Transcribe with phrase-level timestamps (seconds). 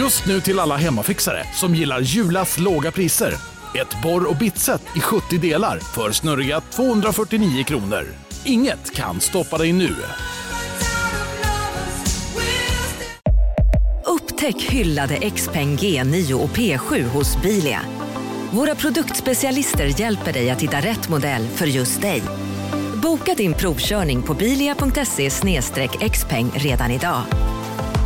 [0.00, 3.34] Just nu till alla hemmafixare som gillar Julas låga priser.
[3.74, 8.04] Ett borr och bitset i 70 delar för snurriga 249 kronor.
[8.44, 9.96] Inget kan stoppa dig nu.
[14.06, 17.80] Upptäck hyllade XPeng G9 och P7 hos Bilia.
[18.50, 22.22] Våra produktspecialister hjälper dig att hitta rätt modell för just dig.
[23.02, 25.30] Boka din provkörning på bilia.se
[26.10, 27.22] xpeng redan idag.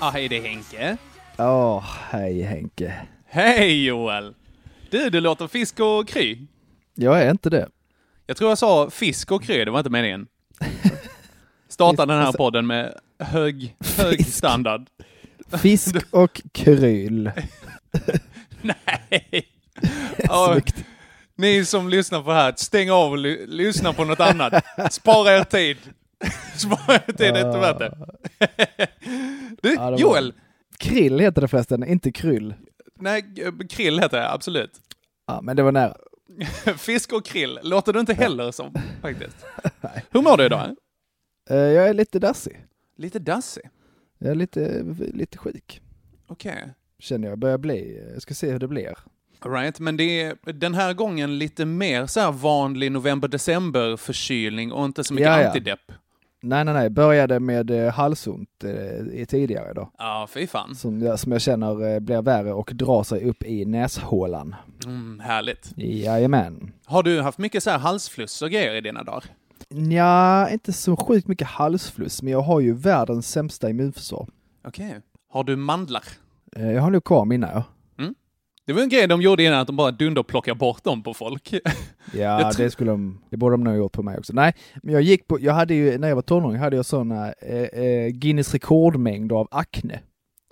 [0.00, 0.96] Ja, hej det är Henke.
[1.36, 2.94] Ja, hej Henke.
[3.26, 4.34] Hej Joel!
[4.90, 6.38] Du, du låter fisk och kry.
[6.94, 7.68] Jag är inte det.
[8.26, 10.26] Jag tror jag sa fisk och kry, det var inte meningen.
[11.68, 14.32] Starta den här podden med hög, hög Fisk.
[14.36, 14.86] standard.
[15.62, 17.30] Fisk och kryl.
[18.60, 19.46] Nej!
[20.48, 20.84] Snyggt.
[21.36, 24.64] ni som lyssnar på det här, stäng av och ly- lyssna på något annat.
[24.90, 25.76] Spara er tid.
[27.16, 27.96] Det är inte värt det.
[29.62, 30.34] Du, Ja, det Joel!
[30.78, 32.54] Krill heter det förresten, inte kryll.
[33.00, 33.24] Nej,
[33.70, 34.70] krill heter det, absolut.
[35.26, 35.96] Ja, men det var nära.
[36.76, 39.36] Fisk och krill låter det inte heller som, faktiskt.
[40.10, 40.76] Hur mår du idag?
[41.50, 42.64] Eh, Jag är lite dassig.
[42.96, 43.62] Lite dassig.
[44.18, 44.82] Jag är lite,
[45.14, 45.80] lite sjuk.
[46.26, 46.74] Okej.
[46.98, 48.08] Känner jag börjar bli.
[48.12, 48.94] Jag ska se hur det blir.
[49.44, 54.84] Right, men det är den här gången lite mer så här vanlig november-december förkylning och
[54.84, 55.46] inte så mycket Ja, ja.
[55.48, 55.92] antidepp.
[56.42, 56.90] Nej, nej, nej.
[56.90, 59.90] Började med eh, halsont eh, i tidigare då.
[59.98, 60.74] Ja, fy fan.
[60.74, 64.54] Som jag, som jag känner eh, blir värre och drar sig upp i näshålan.
[64.86, 65.72] Mm, härligt.
[65.76, 66.72] Jajamän.
[66.84, 69.24] Har du haft mycket så här halsfluss och grejer i dina dagar?
[69.90, 74.28] Ja, inte så sjukt mycket halsfluss, men jag har ju världens sämsta immunförsvar.
[74.64, 75.00] Okej.
[75.32, 76.02] Har du mandlar?
[76.56, 77.64] Eh, Jag har nog kvar mina, ja.
[78.70, 81.54] Det var en grej de gjorde innan, att de bara dunderplockade bort dem på folk.
[82.14, 84.32] Ja, det skulle de, det borde de nog ha gjort på mig också.
[84.32, 87.32] Nej, men jag gick på, jag hade ju, när jag var tonåring hade jag sådana
[87.32, 90.00] eh, eh, Guinness rekordmängder av akne.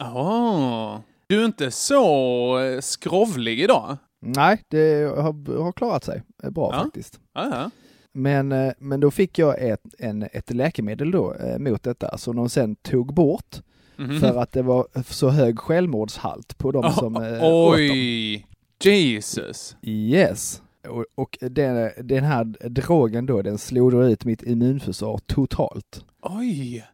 [0.03, 0.97] Åh.
[1.27, 3.97] Du är inte så eh, skrovlig idag?
[4.23, 6.83] Nej, det har, har klarat sig eh, bra Ja.
[6.83, 7.21] faktiskt.
[7.35, 7.71] Ja.
[8.15, 12.37] Men, eh, men då fick jag ett, en, ett läkemedel då eh, mot detta som
[12.37, 13.57] de sen tog bort
[13.99, 14.21] Mhm.
[14.21, 17.39] för att det var så hög självmordshalt på dem som eh.
[17.43, 18.47] Oj!
[18.85, 19.77] Jesus.
[19.83, 20.63] Yes.
[20.89, 26.05] Och, och den, den här drogen då, den slog då ut mitt immunförsvar totalt.
[26.23, 26.87] Oj!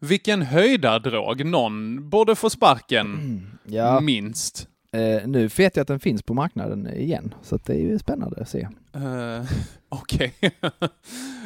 [0.00, 1.44] Vilken höjdardrog.
[1.44, 3.40] Någon borde få sparken.
[3.64, 4.68] Ja, Minst.
[4.92, 8.40] eh, nu vet jag att den finns på marknaden igen, så det är ju spännande
[8.40, 8.68] att se.
[8.96, 9.42] Uh,
[9.88, 10.34] Okej.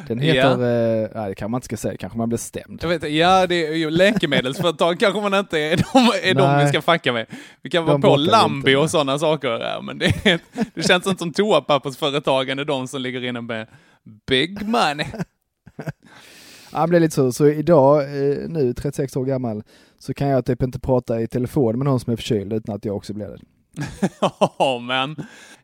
[0.07, 0.33] Den Ja.
[0.33, 2.79] heter, eh, nej det kanske man inte ska säga, kanske man blir stämd.
[2.83, 6.67] Jag vet, ja, det är ju läkemedelsföretag kanske man inte är, de, är de vi
[6.69, 7.25] ska fucka med.
[7.61, 10.39] Vi kan vara på Lambi och sådana saker, ja, men det, är,
[10.75, 13.67] det känns inte som toapappersföretagen är de som ligger inne med
[14.27, 15.05] big money.
[16.75, 19.63] Ja, men det är lite så, så idag, eh, nu 36 år gammal,
[19.99, 22.85] så kan jag typ inte prata i telefon med någon som är förkyld utan att
[22.85, 23.37] jag också blir det.
[24.59, 25.15] Ja, men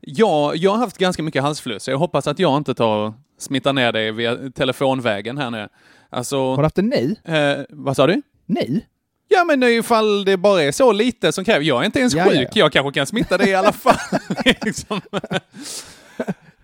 [0.01, 1.87] ja, jag har haft ganska mycket halsfluss.
[1.87, 5.67] Jag hoppas att jag inte tar smittar ner dig via telefonvägen här nu.
[6.09, 7.15] Alltså, Har du haft det nu?
[7.25, 8.21] eh, vad sa du?
[8.45, 8.81] Nu?
[9.27, 11.65] Ja, men ifall det bara är så lite som krävs.
[11.65, 12.33] Jag är inte ens Ja, sjuk.
[12.35, 12.49] ja, ja.
[12.53, 14.19] Jag kanske kan smitta dig i alla fall.
[14.61, 15.01] liksom.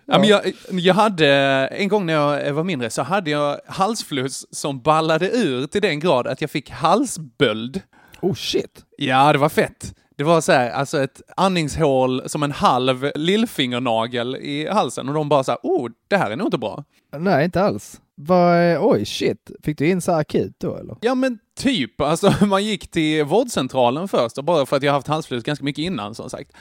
[0.05, 0.19] ja.
[0.19, 0.41] men jag,
[0.71, 1.27] jag hade,
[1.67, 5.99] en gång när jag var mindre, så hade jag halsfluss som ballade ur till den
[5.99, 7.81] grad att jag fick halsböld.
[8.21, 8.85] Oh shit.
[8.97, 9.93] Ja, det var fett.
[10.17, 15.29] Det var så här, alltså ett andningshål som en halv lillfingernagel i halsen och de
[15.29, 16.83] bara så här, oh, det här är nog inte bra.
[17.17, 18.01] Nej, inte alls.
[18.15, 19.51] Vad, oj shit.
[19.63, 20.95] Fick du in så här akut då eller?
[21.01, 25.43] Ja men typ, alltså man gick till vårdcentralen först, bara för att jag haft halsfluss
[25.43, 26.51] ganska mycket innan som sagt.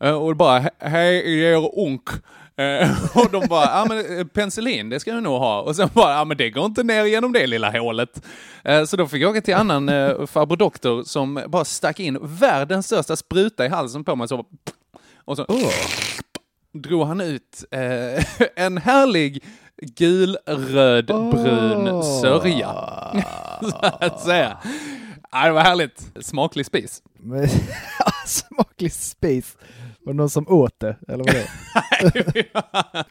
[0.00, 2.10] Eh, Och bara, "He- hej, det gör ont.
[2.60, 5.60] Eh, Och de bara, ja men eh, penicillin, det ska du nog ha.
[5.60, 8.22] Och sen bara, ja men det går inte ner genom det lilla hålet.
[8.64, 9.86] Eh, Så då fick jag åka till annan
[10.26, 14.28] farbror doktor som bara stack in världens största spruta i halsen på mig.
[14.28, 14.44] Så,
[15.24, 15.46] och så
[16.72, 17.64] drog han ut
[18.56, 19.44] en härlig
[19.96, 22.20] gul, röd, brun Åh.
[22.20, 22.74] sörja.
[23.62, 24.58] Så att säga.
[25.32, 26.10] Ja, det var härligt.
[26.20, 27.02] Smaklig spis.
[28.26, 29.56] Smaklig spis.
[30.10, 32.46] Var det någon som åt det, eller vad det?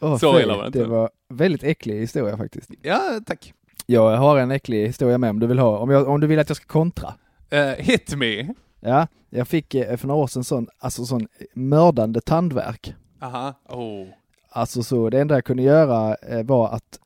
[0.00, 0.78] Åh, Så illa var det inte.
[0.78, 2.70] Det var väldigt äcklig historia faktiskt.
[2.82, 3.54] Ja, tack.
[3.86, 6.38] Jag har en äcklig historia med om du vill ha, om, jag, om du vill
[6.38, 7.14] att jag ska kontra.
[7.50, 8.54] Eh, hit me.
[8.80, 12.94] Ja, jag fick eh, för några år sedan sån, alltså sån mördande tandvärk.
[13.20, 13.54] Aha.
[13.68, 14.06] Oh.
[14.50, 16.98] Alltså så, det enda jag kunde göra eh, var att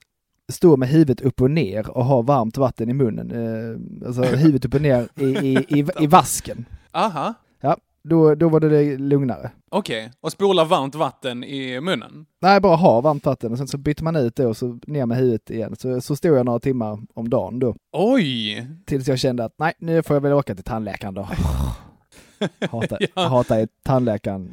[0.52, 4.02] stå med huvudet upp och ner och ha varmt vatten i munnen.
[4.06, 6.64] Alltså huvudet upp och ner i, i, i, i vasken.
[6.92, 7.34] Aha.
[7.60, 9.50] Ja, då, då var det det lugnare.
[9.76, 10.12] Okej.
[10.20, 12.26] Och spola varmt vatten i munnen?
[12.42, 15.06] Nej, bara ha varmt vatten och sen så byter man ut det och så ner
[15.06, 15.76] med huvudet igen.
[15.78, 17.74] Så, så stod jag några timmar om dagen då.
[17.92, 18.66] Oj!
[18.86, 21.28] Tills jag kände att nej, nu får jag väl åka till tandläkaren då.
[22.70, 23.28] Hatar, Ja.
[23.28, 24.52] hatar tandläkaren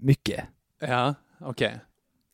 [0.00, 0.44] mycket.
[0.80, 1.80] Ja, okej.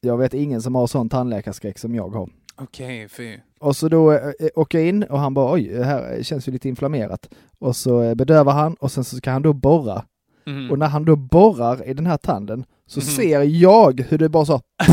[0.00, 2.30] Jag vet ingen som har sån tandläkarskräck som jag har.
[2.56, 3.38] Okej, fy.
[3.60, 4.20] Och så då eh,
[4.54, 7.28] åker jag in och han bara oj, det här känns ju lite inflammerat.
[7.58, 10.04] Och så eh, bedövar han och sen så ska han då borra.
[10.48, 10.70] Mhm.
[10.70, 13.06] Och när han då borrar i den här tanden så Mhm.
[13.06, 14.60] ser jag hur det bara så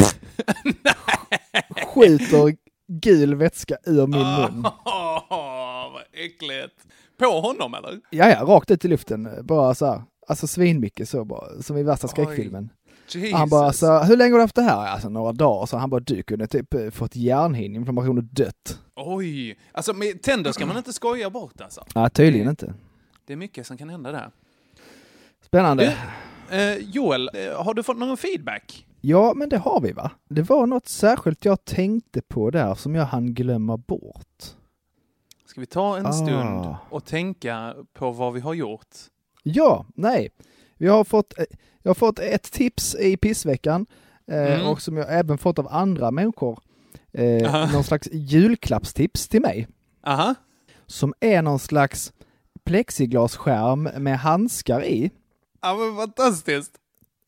[1.94, 2.56] skjuter
[2.88, 4.66] gul vätska ur min mun.
[4.86, 6.76] Åh, vad äckligt.
[7.18, 8.00] På honom eller?
[8.10, 9.30] Ja, ja, rakt ut i luften.
[9.44, 10.02] Bara så här.
[10.28, 12.70] Alltså svinmycket så bara, som i värsta skräckfilmen.
[13.10, 13.34] Jesus.
[13.34, 14.88] Han bara alltså, hur länge har du haft det här?
[14.88, 15.66] Alltså några dagar.
[15.66, 18.80] Så han bara, du kunde typ eh, fått hjärnhinneinflammation och dött.
[18.96, 19.58] Oj.
[19.72, 21.86] Alltså med tänder ska man inte skoja bort alltså.
[21.94, 22.74] Ja, tydligen inte.
[23.28, 24.30] Det är mycket som kan hända där.
[25.56, 25.98] Spännande.
[26.52, 28.86] Eh, Joel, eh, har du fått någon feedback?
[29.02, 30.12] Ja, men det har vi va?
[30.30, 34.44] Det var något särskilt jag tänkte på där som jag hann glömma bort.
[35.46, 36.12] Ska vi ta en Ah.
[36.14, 38.88] stund och tänka på vad vi har gjort?
[39.44, 40.30] Ja, nej.
[40.78, 41.46] Vi har fått, eh,
[41.82, 43.86] jag har fått ett tips i pissveckan
[44.28, 44.68] Mm.
[44.68, 46.60] och som jag även fått av andra människor.
[47.14, 49.68] Eh, någon slags julklappstips till mig.
[50.08, 50.36] Aha.
[50.86, 52.14] Som är någon slags
[52.64, 55.12] plexiglasskärm med handskar i.
[55.66, 56.72] Ja, men fantastiskt.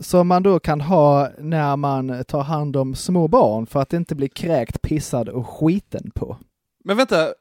[0.03, 4.15] Som man då kan ha när man tar hand om små barn för att inte
[4.15, 6.37] bli kräkt, pissad och skiten på.
[6.83, 7.31] Men vänta, eh,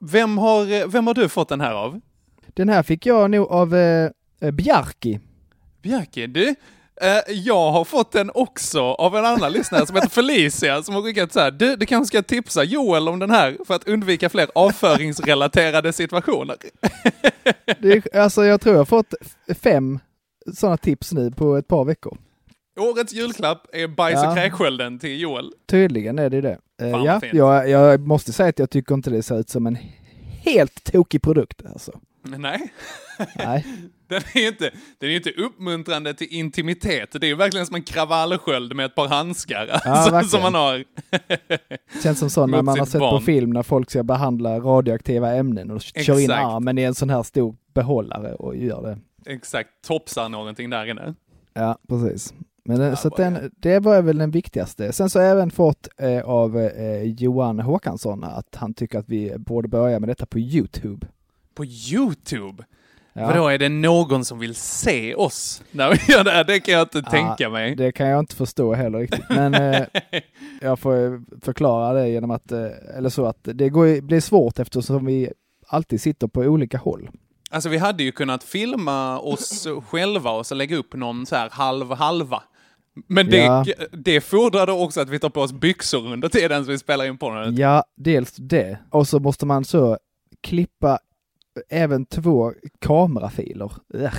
[0.00, 2.00] vem har, eh, vem har du fått den här av?
[2.54, 4.10] Den här fick jag nog av eh,
[4.52, 5.20] Bjarki.
[5.82, 6.54] Bjarke, du?
[7.00, 11.02] Eh, jag har fått den också av en annan lyssnare som heter Felicia som har
[11.02, 11.50] skickat så här.
[11.50, 16.56] Du, du kanske ska tipsa Joel om den här för att undvika fler avföringsrelaterade situationer.
[17.78, 19.14] Det alltså jag tror jag har fått
[19.62, 19.98] fem
[20.54, 22.18] sådana tips nu på ett par veckor.
[22.80, 24.34] Årets julklapp är bajs och Ja.
[24.34, 25.52] kräkskölden till Joel.
[25.66, 26.58] Tydligen är det det.
[26.82, 29.66] Eh, Fan, ja, jag, jag måste säga att jag tycker inte det ser ut som
[29.66, 29.78] en
[30.40, 31.92] helt tokig produkt alltså.
[32.26, 32.72] Nej,
[33.36, 33.66] Nej.
[34.08, 37.08] den är inte, den är ju inte uppmuntrande till intimitet.
[37.12, 40.24] Det är ju verkligen som en kravallsköld med ett par handskar alltså, verkligen.
[40.30, 40.84] som man har.
[42.02, 43.22] Känns som så när man har sett på barn.
[43.22, 46.44] film när folk ska behandla radioaktiva ämnen och kör in Exakt.
[46.46, 48.98] armen i en sån här stor behållare och gör det.
[49.26, 51.14] Exakt, topsar någonting där inne.
[51.52, 52.34] Ja, precis.
[52.64, 54.92] Men den, Ja, så den, det var väl den viktigaste.
[54.92, 59.08] Sen så har jag även fått eh, av eh, Johan Håkansson att han tycker att
[59.08, 61.06] vi borde börja med detta på Youtube.
[61.54, 62.64] På YouTube?
[63.12, 63.26] Ja.
[63.26, 66.44] Vadå, är det någon som vill se oss när vi gör det här?
[66.44, 67.74] Det kan jag inte Ja, tänka mig.
[67.74, 69.24] Det kan jag inte förstå heller riktigt.
[69.28, 69.82] Men eh,
[70.60, 72.66] jag får eh, förklara det genom att, eh,
[72.96, 75.32] eller så att det går, blir svårt eftersom vi
[75.66, 77.10] alltid sitter på olika håll.
[77.54, 81.50] Alltså vi hade ju kunnat filma oss själva och så lägga upp någon så här
[81.50, 82.42] halv-halva.
[83.06, 83.64] Men det, Ja.
[83.92, 87.18] det fordrade också att vi tar på oss byxor under tiden som vi spelar in
[87.18, 87.56] på den.
[87.56, 88.78] Ja, dels det.
[88.90, 89.98] Och så måste man så
[90.40, 90.98] klippa
[91.68, 93.72] även två kamerafiler.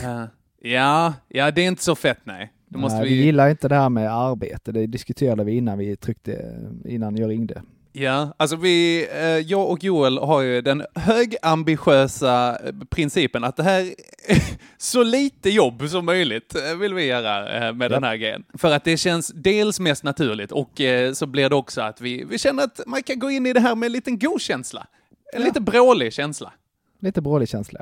[0.04, 0.28] Ja.
[0.62, 2.52] Ja, ja, det är inte så fett nej.
[2.68, 3.10] Nej, vi...
[3.10, 4.72] vi gillar inte det här med arbete.
[4.72, 7.62] Det diskuterade vi innan vi tryckte, innan jag ringde.
[7.98, 13.64] Ja, alltså vi, eh, jag och Joel har ju den högambitiösa eh, principen att det
[13.64, 13.82] här
[14.28, 14.42] är
[14.78, 18.44] så lite jobb som möjligt eh, vill vi göra med den här grejen.
[18.54, 20.82] För att det känns dels mest naturligt och
[21.14, 23.60] så blir det också att vi, vi känner att man kan gå in i det
[23.60, 24.88] här med en liten god känsla.
[25.34, 26.54] En lite brålig känsla.
[27.00, 27.80] Lite brålig känsla.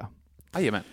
[0.51, 0.59] ja.
[0.59, 0.83] Jajamän.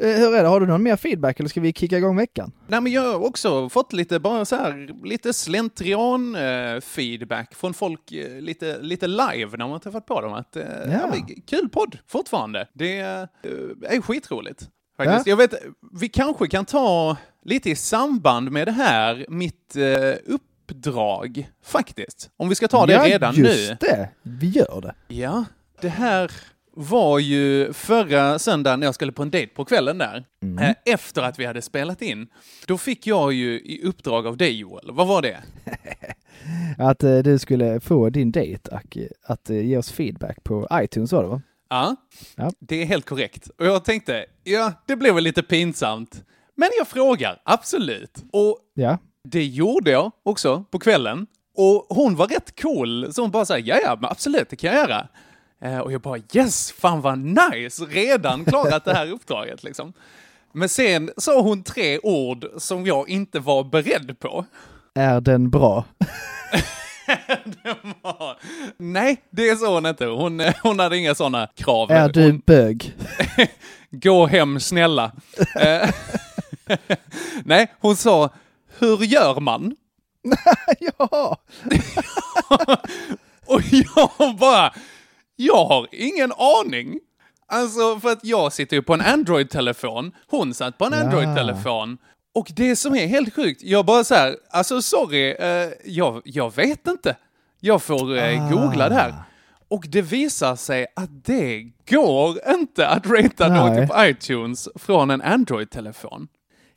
[0.00, 2.52] Eh, hur är det, har du någon mer feedback eller ska vi kicka igång veckan?
[2.66, 7.74] Nej, men jag har också fått lite, bara så här, lite slentrian eh, feedback från
[7.74, 10.32] folk eh, lite, lite live när man träffat på dem.
[10.32, 10.62] Att, ja.
[10.92, 11.14] Ja.
[11.46, 12.68] kul podd fortfarande.
[12.72, 13.26] Det eh,
[13.82, 14.68] är skitroligt.
[14.96, 15.26] Faktiskt.
[15.26, 15.54] Jag vet,
[16.00, 22.30] vi kanske kan ta lite i samband med det här, mitt eh, uppdrag, faktiskt.
[22.36, 23.76] Om vi ska ta det ja, redan just nu.
[23.80, 24.08] det.
[24.22, 25.14] Vi gör det.
[25.14, 25.44] Ja,
[25.80, 26.30] det här
[26.80, 30.24] var ju förra söndagen när jag skulle på en dejt på kvällen där.
[30.60, 32.28] Eh, Efter att vi hade spelat in.
[32.66, 34.90] Då fick jag ju i uppdrag av dig Joel.
[34.92, 35.36] Vad var det?
[36.78, 38.96] att eh, du skulle få din dejt att,
[39.26, 41.42] att eh, ge oss feedback på iTunes var det va?
[41.70, 41.96] Ja,
[42.36, 42.52] Ja.
[42.60, 43.48] det är helt korrekt.
[43.58, 46.24] Och jag tänkte, ja, det blev väl lite pinsamt.
[46.56, 48.24] Men jag frågar, absolut.
[48.32, 48.98] Och Ja.
[49.28, 51.26] det gjorde jag också på kvällen.
[51.56, 54.78] Och hon var rätt cool, så hon bara såhär, ja ja, absolut, det kan jag
[54.88, 55.08] göra.
[55.60, 59.92] Eh, och jag bara, yes, fan vad nice, redan klarat det här uppdraget liksom.
[60.52, 64.44] Men sen sa hon tre ord som jag inte var beredd på.
[64.94, 65.84] Är den bra?
[67.44, 68.36] Det var...
[68.76, 70.06] Nej, det sa hon inte.
[70.06, 71.90] Hon, hon hade inga sådana krav.
[71.90, 72.96] Är du Hon, bög?
[73.90, 75.12] Gå hem snälla.
[75.56, 75.90] Eh,
[77.44, 78.30] Nej, hon sa,
[78.78, 79.76] hur gör man?
[80.98, 81.36] ja!
[83.46, 84.74] Och jag bara,
[85.40, 87.00] jag har ingen aning.
[87.46, 91.00] Alltså för att jag sitter ju på en Android-telefon, hon satt på en Ja.
[91.00, 91.98] Android-telefon.
[92.34, 96.56] Och det som är helt sjukt, jag bara så här, alltså sorry, eh, jag, jag
[96.56, 97.16] vet inte.
[97.60, 99.14] Jag får eh, googla det här.
[99.68, 103.58] Och det visar sig att det går inte att ratea Nej.
[103.58, 106.28] någonting på iTunes från en Android-telefon.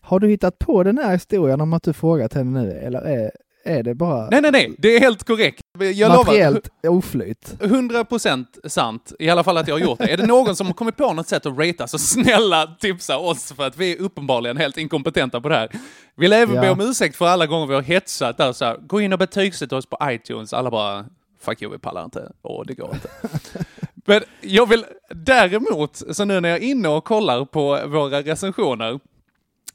[0.01, 3.32] Har du hittat på den här historien om att du frågat henne nu eller är,
[3.65, 5.62] är det bara Nej, nej, nej, det är helt korrekt.
[5.80, 6.18] Jag lovar.
[6.24, 7.56] materiellt oflyt?
[7.60, 10.12] 100% sant, i alla fall att jag har gjort det.
[10.13, 13.53] Är det någon som har kommit på något sätt att ratea så snälla tipsa oss
[13.53, 15.70] för att vi är uppenbarligen helt inkompetenta på det här.
[16.15, 16.72] Vill även be Ja.
[16.72, 19.77] om ursäkt för alla gånger vi har hetsat där så här, gå in och betygsätta
[19.77, 20.53] oss på iTunes.
[20.53, 21.06] Alla bara,
[21.42, 22.32] fuck you, vi pallar inte.
[22.42, 23.10] Åh, det går inte.
[24.06, 28.92] Men jag vill däremot, så nu när jag är inne och kollar på våra recensioner,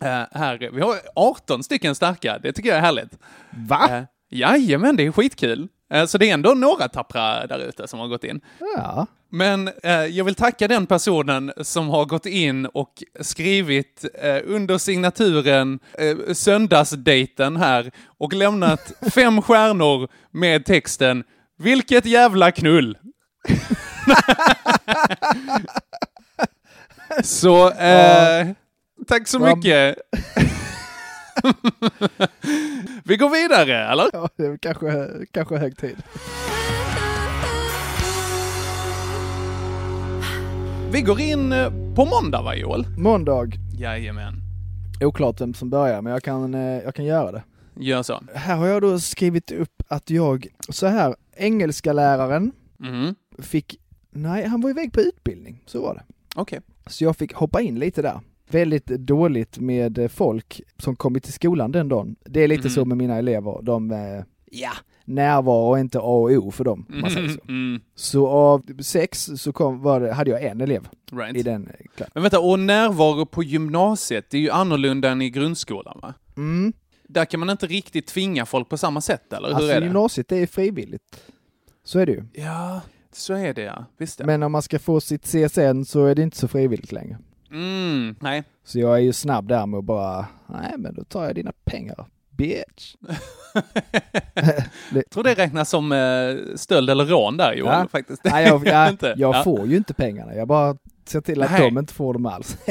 [0.02, 3.18] eh, här, vi har 18 stycken starka, det tycker jag är härligt.
[3.68, 3.88] Va?
[3.90, 5.68] Eh, jajamän, det är skitkul.
[5.90, 8.40] Eh, så det är ändå några tappra där ute som har gått in.
[8.76, 9.06] Ja.
[9.30, 14.78] Men eh, jag vill tacka den personen som har gått in och skrivit eh, under
[14.78, 21.24] signaturen eh, söndagsdejten här och lämnat fem stjärnor med texten
[21.58, 22.98] Vilket jävla knull!
[27.24, 28.46] så, eh,
[29.08, 29.96] tack så Vad- mycket.
[33.04, 34.06] Vi går vidare, eller?
[34.12, 35.96] ja det är kanske, kanske hög tid.
[40.92, 42.86] Vi går in eh, på måndag va Joel?
[42.98, 43.46] Måndag.
[43.78, 44.34] Jajamän.
[45.00, 47.42] Oklart vem som börjar men jag kan, eh, jag kan göra det.
[47.80, 48.20] Gör så.
[48.34, 53.14] Här har jag då skrivit upp att jag, så här, engelska läraren Mhm.
[53.38, 53.76] fick,
[54.10, 56.02] nej han var iväg på utbildning, så var det.
[56.36, 56.60] Okej.
[56.86, 58.20] Så jag fick hoppa in lite där.
[58.50, 62.16] Väldigt dåligt med eh, folk som kommit till skolan den dagen.
[62.24, 62.70] Det är lite Mhm.
[62.70, 64.70] så med mina elever, de, eh, ja,
[65.04, 67.40] närvaro är inte A och O för dem, man säger så.
[67.48, 71.36] Mm, Så av sex så kom, var det, hade jag en elev right.
[71.36, 72.10] i den klassen.
[72.14, 76.14] Men vänta, och närvaro på gymnasiet, det är ju annorlunda än i grundskolan va?
[76.36, 76.72] Mm.
[77.08, 79.86] Där kan man inte riktigt tvinga folk på samma sätt, eller hur Alltså är det?
[79.86, 81.22] gymnasiet det är frivilligt.
[81.84, 82.24] Så är det ju.
[82.32, 82.80] Ja,
[83.12, 83.84] så är det ja.
[83.98, 84.26] Visst ja.
[84.26, 87.18] Men om man ska få sitt CSN så är det inte så frivilligt längre.
[87.50, 88.42] Mm, nej.
[88.64, 91.52] Så jag är ju snabb där med att bara, nej men då tar jag dina
[91.64, 92.94] pengar, bitch.
[94.92, 97.88] Jag tror det räknas som eh, stöld eller rån där Joel, Ja.
[97.92, 98.24] faktiskt.
[98.24, 99.42] Nej, jag, jag, jag Ja.
[99.44, 101.60] får ju inte pengarna, jag bara ser till att Nej.
[101.60, 102.58] de inte får dem alls.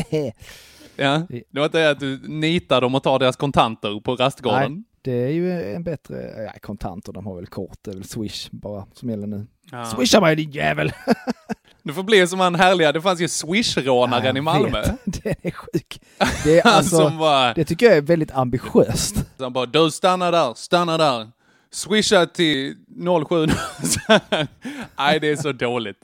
[0.99, 1.21] Ja.
[1.29, 4.83] Det var inte att du nitar dem och tar deras kontanter på rastgården?
[5.01, 8.47] det är ju en bättre, ja, kontanter de har väl kort, det är väl swish
[8.51, 9.45] bara som gäller nu.
[9.71, 9.85] Ja.
[9.85, 10.91] Swisha mig din jävel!
[11.83, 14.81] Du får bli som han härliga, det fanns ju swish-rånaren Ja, i Malmö.
[14.81, 15.23] vet.
[15.23, 16.01] Den är sjuk.
[16.43, 19.15] Det är alltså, bara, det tycker jag är väldigt ambitiöst.
[19.39, 21.31] han bara, du stanna där, stanna där.
[21.71, 22.75] Swisha till
[23.29, 23.45] 07.
[24.97, 25.97] Nej, det är så dåligt.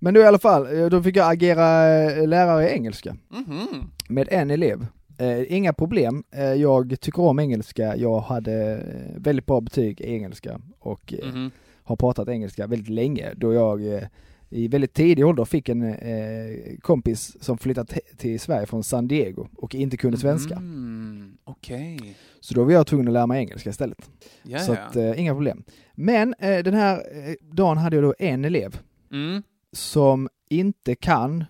[0.00, 3.16] Men nu i alla fall, eh, då fick jag agera eh, lärare i engelska.
[3.30, 3.90] Mhm.
[4.08, 4.86] med en elev.
[5.18, 6.24] Eh, inga problem.
[6.36, 7.96] Eh, jag tycker om engelska.
[7.96, 11.50] Jag hade eh, väldigt bra betyg i engelska och eh, Mhm.
[11.84, 14.02] Har pratat engelska väldigt länge då jag eh,
[14.48, 19.48] i väldigt tidig ålder fick en eh, kompis som flyttat till Sverige från San Diego
[19.56, 20.54] och inte kunde svenska.
[20.56, 22.16] Mm, Okej.
[22.40, 24.10] Så då var jag tvungen att lära mig engelska istället.
[24.42, 25.64] Ja, Så att, eh, inga problem.
[25.94, 28.78] Men eh, den här eh, dagen hade jag då en elev
[29.12, 29.42] Mm.
[29.72, 31.44] som inte kan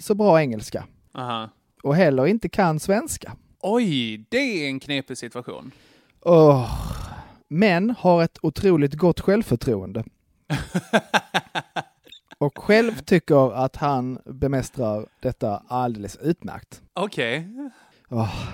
[0.00, 1.50] så bra engelska Aha.
[1.82, 3.32] och heller inte kan svenska.
[3.60, 5.70] Oj, det är en knepig situation.
[6.20, 6.70] Åh,
[7.48, 10.04] men har ett otroligt gott självförtroende.
[12.38, 16.82] Och själv tycker att han bemästrar detta alldeles utmärkt.
[16.92, 17.48] Okej.
[18.10, 18.48] Åh.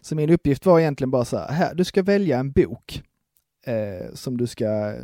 [0.00, 3.02] Så min uppgift var egentligen bara så här, här du ska välja en bok
[3.66, 4.94] eh, som du ska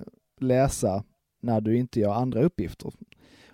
[0.40, 1.04] läsa
[1.42, 2.92] när du inte gör andra uppgifter.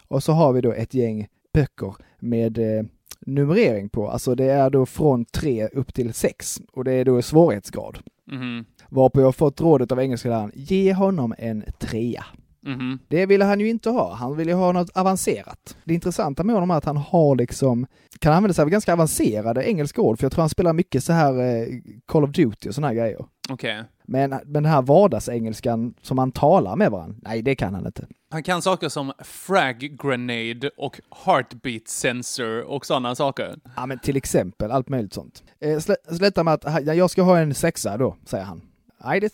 [0.08, 2.84] Och så har vi då ett gäng böcker med eh,
[3.20, 7.22] numrering på, alltså det är då från tre upp till sex och det är då
[7.22, 7.98] svårighetsgrad.
[8.26, 8.64] Mhm.
[8.94, 12.24] Varpå jag fått rådet av engelska läraren, ge honom en trea.
[12.66, 12.98] Mhm.
[13.08, 14.14] Det ville han ju inte ha.
[14.14, 15.76] Han ville ju ha något avancerat.
[15.84, 17.86] Det intressanta med honom är att han har liksom,
[18.18, 21.12] kan använda sig av ganska avancerade engelska ord, för jag tror han spelar mycket så
[21.12, 21.66] här eh,
[22.06, 23.24] Call of Duty och såna här grejer.
[23.50, 23.82] Okej.
[24.06, 28.06] Men, men den här vardagsengelskan som man talar med varandra, nej det kan han inte.
[28.30, 33.56] Han kan saker som frag grenade och heartbeat sensor och sådana saker.
[33.76, 35.42] Ja men till exempel, allt möjligt sånt.
[35.60, 38.62] Eh, slä, sluta med att "Ha, ja, jag ska ha en sexa då, säger han.
[39.04, 39.32] Nej, det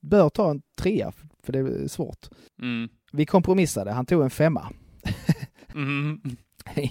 [0.00, 2.28] bör ta en trea, för det är svårt.
[2.62, 2.88] Mm.
[3.12, 4.72] Vi kompromissade, han tog en femma.
[5.74, 6.20] Mhm.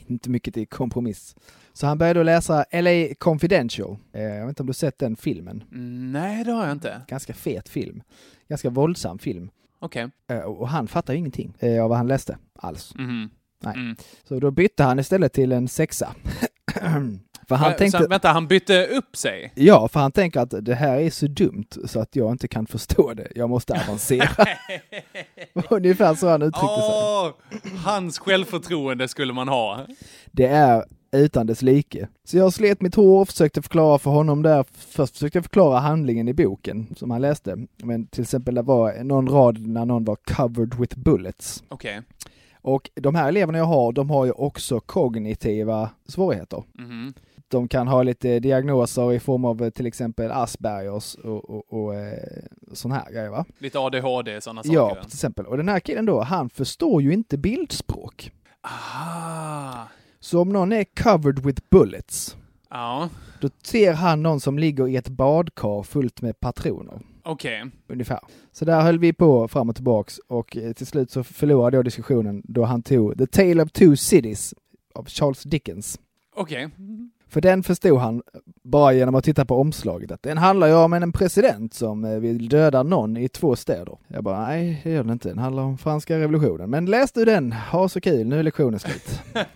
[0.08, 1.36] inte mycket till kompromiss.
[1.74, 3.98] Så han började då läsa LA Confidential.
[4.14, 5.64] Eh, jag vet inte om du sett den filmen?
[6.12, 7.02] Nej, det har jag inte.
[7.08, 8.02] Ganska fet film.
[8.50, 9.50] Ganska våldsam film.
[9.80, 10.10] Okej.
[10.30, 12.96] Eh, och han fattar ju ingenting eh, av vad han läste alls.
[12.96, 13.30] Mhm.
[13.64, 13.74] Nej.
[13.76, 13.96] Mm.
[14.24, 16.16] Så då bytte han istället till en sexa.
[17.48, 17.98] för han Va- tänkte...
[17.98, 19.52] Så, vänta, han bytte upp sig?
[19.56, 22.68] Ja, för han tänker att det här är så dumt så att jag inte kan
[22.68, 23.28] förstå det.
[23.36, 24.30] Jag måste avancera.
[25.70, 26.94] Ungefär så han uttryckte sig.
[26.94, 27.30] Åh,
[27.86, 29.86] hans självförtroende skulle man ha.
[30.32, 32.08] Det är utan dess like.
[32.24, 34.66] Så jag slet mitt hår och försökte förklara för honom där.
[34.74, 37.58] Först försökte jag förklara handlingen i boken som han läste.
[37.84, 41.64] Men till exempel det var någon rad när någon var covered with bullets.
[41.68, 42.02] Okej.
[42.62, 46.64] Och de här eleverna jag har, de har ju också kognitiva svårigheter.
[46.74, 47.14] Mhm.
[47.48, 51.96] De kan ha lite diagnoser i form av eh, till exempel Aspergers och, och, och
[51.96, 52.20] eh,
[52.74, 53.46] sån här grejer va?
[53.58, 54.76] Lite ADHD, sådana saker.
[54.76, 55.46] Ja, till exempel.
[55.46, 58.32] Och den här killen då, han förstår ju inte bildspråk.
[58.62, 59.84] Ah.
[60.20, 62.38] Så om någon är covered with bullets,
[62.70, 63.10] Ja,
[63.42, 67.00] då ser han någon som ligger i ett badkar fullt med patroner.
[67.24, 67.66] okej.
[67.88, 68.20] Ungefär.
[68.52, 71.86] Så där höll vi på fram och tillbaks och eh, till slut så förlorade jag
[71.86, 74.54] diskussionen då han tog The Tale of Two Cities
[74.96, 76.00] av Charles Dickens.
[76.36, 76.70] Okej.
[77.30, 78.22] För den förstod han
[78.64, 80.12] bara genom att titta på omslaget.
[80.12, 83.98] Att den handlar ju om en president som eh, vill döda någon i två städer.
[84.08, 85.30] Jag bara, nej det gör den inte.
[85.30, 86.70] Den handlar om franska revolutionen.
[86.70, 89.22] Men läs du den, ha så kul, nu är lektionen slut.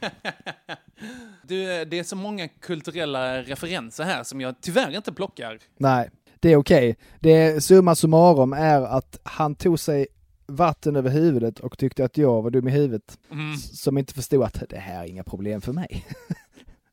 [1.44, 5.60] Du, det är så många kulturella referenser här som jag tyvärr inte plockar.
[5.78, 6.98] nej, det är okej.
[7.20, 10.08] Det summa summarum är att han tog sig
[10.48, 13.20] vatten över huvudet och tyckte att jag var dum i huvudet.
[13.32, 13.58] Mm.
[13.58, 16.06] Som inte förstod att det här är inga problem för mig.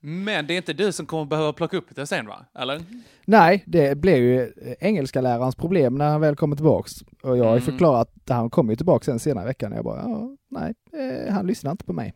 [0.01, 2.45] Men det är inte du som kommer behöva plocka upp det sen va?
[2.55, 2.81] Eller?
[3.25, 6.93] Nej, det blev ju eh, engelska lärarens problem när han väl kommer tillbaks.
[7.23, 7.65] Och jag har ju Mm.
[7.65, 9.73] förklarat, han kommer ju tillbaks sen senare i veckan.
[9.73, 12.15] Jag bara, ja, nej, eh, han lyssnar inte på mig.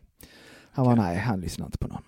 [0.71, 2.01] Han var nej, han lyssnar inte på någon.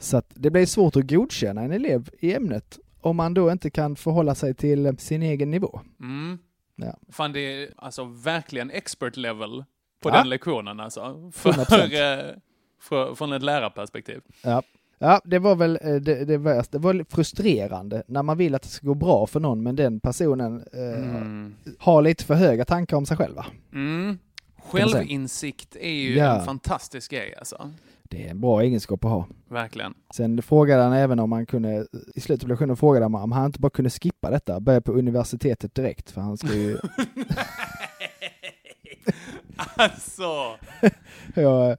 [0.00, 3.70] Så att det blir svårt att godkänna en elev i ämnet om man då inte
[3.70, 5.80] kan förhålla sig till sin egen nivå.
[6.00, 6.38] Mm.
[6.76, 6.98] Ja.
[7.12, 9.64] Fan, det är alltså verkligen expert level
[10.00, 10.12] på Ja.
[10.16, 11.30] den lektionen alltså.
[11.34, 12.28] För, 100%.
[12.28, 12.36] eh,
[12.80, 14.20] för, från ett lärarperspektiv.
[14.44, 14.62] Ja.
[14.98, 16.78] Ja, det var väl eh, det, det värsta.
[16.78, 20.00] Det var frustrerande när man vill att det ska gå bra för någon men den
[20.00, 20.80] personen eh,
[21.18, 21.54] Mm.
[21.78, 23.46] har lite för höga tankar om sig själva.
[23.74, 24.18] Mm.
[24.62, 26.38] Självinsikt är ju Ja.
[26.38, 27.70] en fantastisk grej alltså.
[28.02, 29.26] Det är en bra egenskap att ha.
[29.48, 29.94] Verkligen.
[30.14, 33.46] Sen frågade han även om han kunde, i slutet av lektionen frågade han om han
[33.46, 36.78] inte bara kunde skippa detta, börja på universitetet direkt, för han ska ju...
[39.76, 40.56] Alltså!
[41.34, 41.76] ja,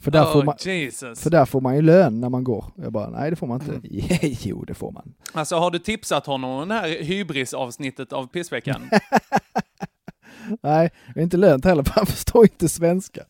[0.00, 1.20] för, där får oh, man, Jesus.
[1.20, 2.64] för där får man ju lön när man går.
[2.76, 3.88] Jag bara, nej det får man inte.
[4.48, 5.14] jo, det får man.
[5.32, 8.90] Alltså har du tipsat honom om det här hybris-avsnittet av pissveckan?
[10.62, 13.24] Nej, det är inte lönt heller, för han förstår inte svenska.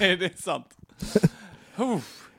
[0.00, 0.76] Nej, det är sant.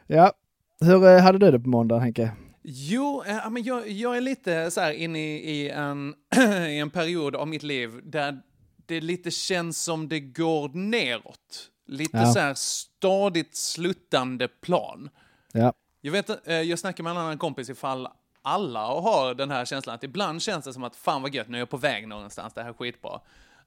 [0.07, 0.31] Ja,
[0.79, 2.31] hur eh, hade du det på måndagen Henke?
[2.63, 6.13] Jo, eh, men jag, jag är lite så här inne i, i, en,
[6.69, 8.41] i en period av mitt liv där
[8.85, 11.71] det lite känns som det går neråt.
[11.87, 12.33] Lite Ja.
[12.33, 15.09] så här stadigt sluttande plan.
[15.51, 18.07] Ja, Jag vet, eh, jag snackade med en annan kompis ifall
[18.41, 21.57] alla har den här känslan att ibland känns det som att fan vad gött, nu
[21.57, 23.19] är jag på väg någonstans, det här är skitbra.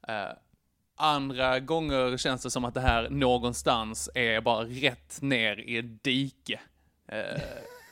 [0.07, 0.29] Eh,
[0.95, 6.03] andra gånger känns det som att det här någonstans är bara rätt ner i ett
[6.03, 6.59] dike.
[7.07, 7.41] Eh,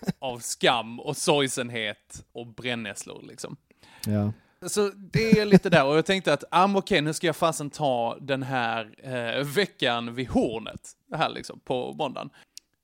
[0.20, 3.58] av skam och sorgsenhet och brännässlor liksom.
[4.06, 4.34] ja.
[4.68, 7.70] Så det är lite där och jag tänkte att, ah, okej, nu ska jag fasen
[7.70, 12.30] ta den här eh, veckan vid hornet, det här liksom, på måndagen.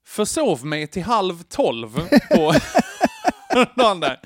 [0.07, 1.99] Försov mig till halv tolv
[2.31, 2.53] på
[3.75, 4.19] dagen där.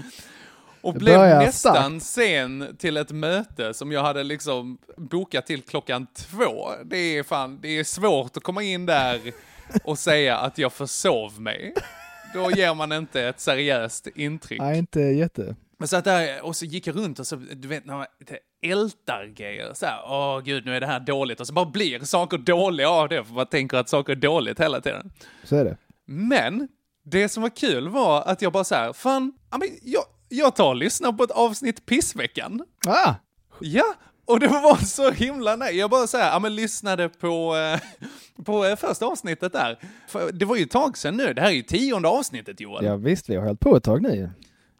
[0.81, 6.07] Och Det blev nästan sen till ett möte som jag hade liksom bokat till klockan
[6.15, 6.69] två.
[6.85, 9.19] Det är fan, det är svårt att komma in där
[9.83, 11.73] och säga att jag försov mig.
[12.33, 14.59] Då ger man inte ett seriöst intryck.
[14.61, 15.55] Nej, inte jätte.
[15.79, 18.05] Men så att där, och så gick jag runt och så, du vet, när man
[18.61, 19.73] ältar grejer.
[19.73, 21.39] Så här, åh gud, nu är det här dåligt.
[21.39, 24.59] Och så bara blir saker dåliga av det, för man tänker att saker är dåligt
[24.59, 25.11] hela tiden.
[25.43, 25.77] Så är det.
[26.05, 26.67] Men,
[27.03, 29.33] det som var kul var att jag bara så här, fan,
[29.83, 32.65] jag, jag tar och lyssnar på ett avsnitt Pissveckan.
[32.87, 33.13] Ah,
[33.59, 35.77] Ja, och det var så himla nej.
[35.77, 37.79] Jag bara så här, ja men lyssnade på, eh,
[38.43, 39.79] på eh, första avsnittet där.
[40.07, 42.85] För det var ju ett tag sedan nu, det här är ju tionde avsnittet Joel.
[42.85, 44.29] ja visst, vi har hållit på ett tag nu.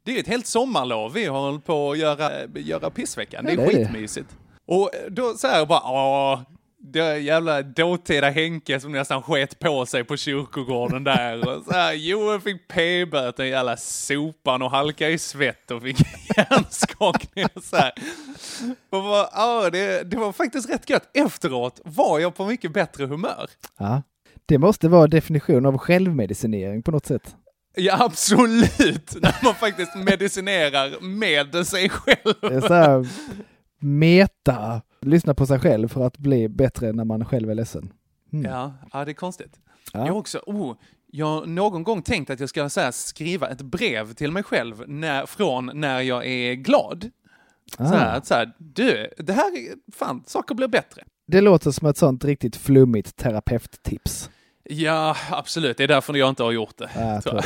[0.03, 3.45] Det är ett helt sommarlov vi har hållit på att göra, göra pissveckan.
[3.45, 3.85] Det är Ja, det är det.
[3.85, 4.38] skitmysigt.
[4.65, 6.39] Och då så här bara, åh,
[6.81, 11.47] det jävla dåtida Henke som nästan sket på sig på kyrkogården där.
[11.57, 15.97] Och så här, Joel fick p-böter, jävla sopan och halka i svett och fick
[16.38, 17.91] hjärnskakning och så här.
[18.89, 21.09] Och bara, ja, det, det var faktiskt rätt gött.
[21.13, 23.49] Efteråt var jag på mycket bättre humör.
[23.77, 24.01] Ja.
[24.45, 27.35] Det måste vara definition av självmedicinering på något sätt.
[27.75, 29.15] Ja, absolut.
[29.21, 32.36] När man faktiskt medicinerar med sig själv.
[32.41, 33.08] Det är så här
[33.79, 37.93] meta, lyssna på sig själv för att bli bättre när man själv är ledsen.
[38.34, 38.51] Mm.
[38.51, 39.60] Ja, ja, det är konstigt.
[39.93, 40.05] Ja.
[40.08, 40.75] Jag också, oh,
[41.12, 44.43] jag har någon gång tänkt att jag ska så här, skriva ett brev till mig
[44.43, 47.10] själv när, från när jag är glad.
[47.77, 48.17] Så här, Ah.
[48.17, 51.03] att så här, du, det här, är- fan, saker blir bättre.
[51.27, 54.29] Det låter som ett sånt riktigt flummigt terapeuttips.
[54.71, 55.77] Ja, absolut.
[55.77, 56.89] Det är därför jag inte har gjort det.
[56.95, 57.43] Jag tror jag.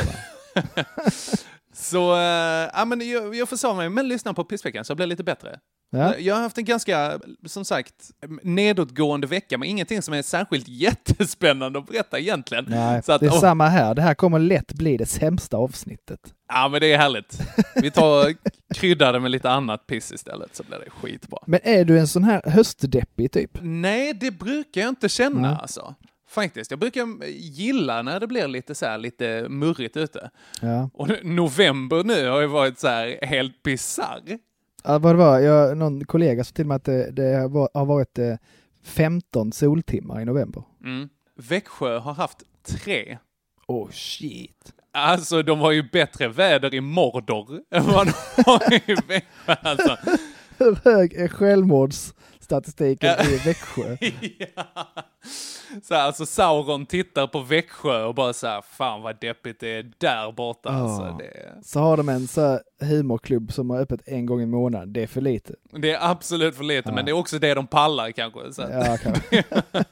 [0.74, 0.84] det.
[1.72, 5.06] Så, eh, ja men jag, jag försade mig, men lyssna på pissveckan så jag blir
[5.06, 5.58] lite bättre.
[5.90, 6.16] Ja.
[6.18, 7.94] Jag har haft en ganska, som sagt,
[8.42, 12.64] nedåtgående vecka, men ingenting som är särskilt jättespännande att berätta egentligen.
[12.68, 13.94] Nej, Så att, det är samma här.
[13.94, 16.20] Det här kommer lätt bli det sämsta avsnittet.
[16.48, 17.38] Ja, men det är härligt.
[17.74, 18.34] Vi tar
[18.74, 21.38] kryddar det med lite annat piss istället, så blir det skitbra.
[21.46, 23.50] Men är du en sån här höstdeppig typ?
[23.60, 25.58] Nej, det brukar jag inte känna Nej.
[25.62, 25.94] alltså.
[26.28, 26.70] Faktiskt.
[26.70, 30.30] Jag brukar gilla när det blir lite så här, lite murrigt ute.
[30.60, 30.90] Ja.
[30.94, 34.38] Och november nu har ju varit så här helt bisarr.
[34.84, 37.36] ja vad det var, jag, någon kollega sa till mig att det, det
[37.74, 38.34] har varit eh,
[38.84, 40.62] 15 soltimmar i november.
[40.84, 41.08] Mm.
[41.36, 43.18] Växjö har haft tre.
[43.66, 44.72] Oh shit.
[44.92, 48.12] Alltså, de har ju bättre väder i Mordor än vad de
[48.46, 49.54] har i Växjö.
[49.62, 49.96] Alltså.
[50.58, 52.24] Hur hög är självmordsstatistiken
[53.00, 53.24] Ja.
[53.24, 53.96] i Växjö?
[54.54, 54.86] ja.
[55.82, 59.68] Så här, alltså Sauron tittar på Växjö och bara så här, fan vad deppigt det
[59.68, 60.68] är där borta.
[60.68, 61.16] Alltså, Ja.
[61.18, 64.92] det, Så har de en så här humorklubb som har öppet en gång i månaden.
[64.92, 65.54] Det är för lite.
[65.72, 66.94] det är absolut för lite, Ja.
[66.94, 68.52] men det är också det de pallar kanske.
[68.52, 69.44] Så att, Ja, kanske.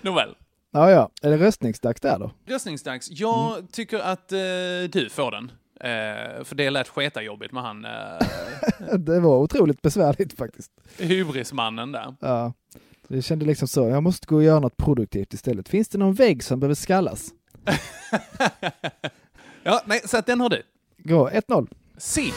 [0.00, 0.34] Nåväl.
[0.72, 1.10] ja, ja.
[1.22, 2.30] Är det röstningsdags där då?
[2.46, 3.08] Röstningsdags.
[3.10, 3.66] Jag Mm.
[3.72, 4.38] tycker att eh,
[4.92, 5.52] du får den.
[5.80, 10.70] Eh, för det lät sketajobbigt med han eh, Det var otroligt besvärligt faktiskt.
[10.98, 12.14] hybrismannen där.
[12.20, 12.52] Ja.
[13.08, 15.68] Det kände liksom så, jag måste gå och göra något produktivt istället.
[15.68, 17.28] Finns det någon vägg som behöver skallas?
[19.62, 20.62] ja, nej, så att den har du.
[20.98, 21.68] Gå, 1-0.
[21.98, 22.32] Si.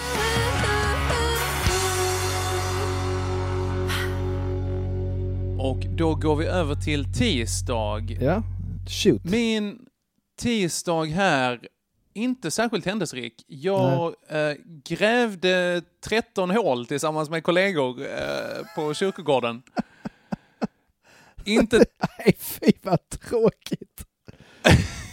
[5.59, 8.17] Och då går vi över till tisdag.
[8.21, 8.43] Ja,
[8.89, 9.23] shoot.
[9.23, 9.79] Min
[10.41, 11.59] tisdag här,
[12.13, 13.43] inte särskilt händelserik.
[13.47, 19.61] Jag eh, grävde 13 hål tillsammans med kollegor eh, på kyrkogården.
[21.45, 21.77] inte...
[22.17, 24.05] Nej, fy vad tråkigt.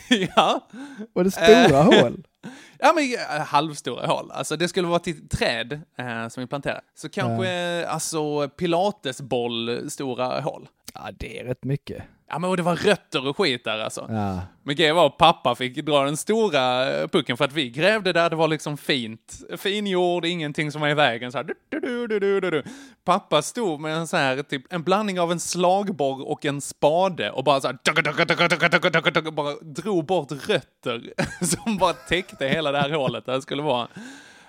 [0.37, 0.69] ja.
[1.13, 1.85] Var det stora Eh.
[1.85, 2.25] hål?
[2.83, 4.31] Ja, men eh, halvstora hål.
[4.31, 6.81] Alltså det skulle vara till träd eh, som vi planterar.
[6.95, 10.69] Så kanske eh, alltså pilatesboll stora hål.
[10.95, 12.03] Ja, det är rätt mycket.
[12.31, 14.07] Ja, men och det var rötter och skit där alltså.
[14.09, 14.41] Ja.
[14.63, 18.13] Men grejen var att pappa fick dra den stora eh, pucken för att vi grävde
[18.13, 19.41] där det var liksom fint.
[19.57, 21.33] Fin jord, ingenting som var i vägen.
[21.33, 22.63] Så här, du, du, du.
[23.05, 27.31] Pappa stod med en så här, typ en blandning av en slagborr och en spade
[27.31, 31.13] och bara så här, bara drog bort rötter
[31.45, 33.89] som bara täckte hela det här hålet där det skulle vara.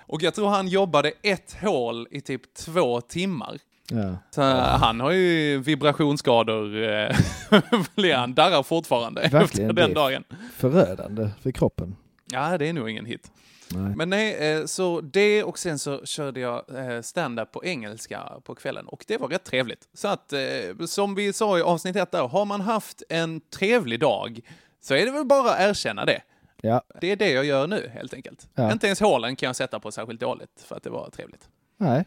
[0.06, 3.58] Och jag tror han jobbade ett hål i typ två timmar.
[3.92, 4.16] Ja.
[4.30, 7.16] Så han har ju vibrationsskador, eh,
[8.16, 10.24] han darrar fortfarande Verkligen, efter den dagen.
[10.56, 11.96] Förödande för kroppen.
[12.32, 13.30] Ja, det är nog ingen hit.
[13.74, 13.96] Nej.
[13.96, 18.54] Men nej, eh, så det och sen så körde jag eh, stand-up på engelska på
[18.54, 19.88] kvällen och det var rätt trevligt.
[19.94, 24.00] Så att, eh, som vi sa i avsnitt ett där, har man haft en trevlig
[24.00, 24.40] dag
[24.80, 26.22] så är det väl bara att erkänna det.
[26.62, 28.48] Ja, Det är det jag gör nu helt enkelt.
[28.54, 28.72] Ja.
[28.72, 31.48] Inte ens hålen kan jag sätta på särskilt dåligt för att det var trevligt.
[31.76, 32.04] nej.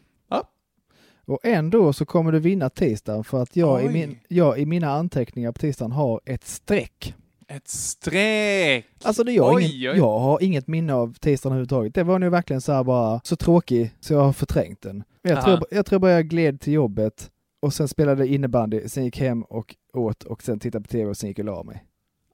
[1.26, 4.90] Och ändå så kommer du vinna tisdagen för att jag i, min, jag i mina
[4.92, 7.14] anteckningar på tisdagen har ett streck.
[7.48, 8.86] Ett streck!
[9.04, 9.98] Alltså det, jag, Oj, ingen, oj.
[9.98, 11.94] jag har inget minne av tisdagen överhuvudtaget.
[11.94, 14.96] Det var nog verkligen så här bara så tråkig så jag har förträngt den.
[15.22, 15.46] Men Jag, Aha.
[15.56, 17.30] tror, jag tror bara jag gled till jobbet
[17.62, 21.16] och sen spelade innebandy, sen gick hem och åt och sen tittade på tv och
[21.16, 21.84] sen gick jag och la mig.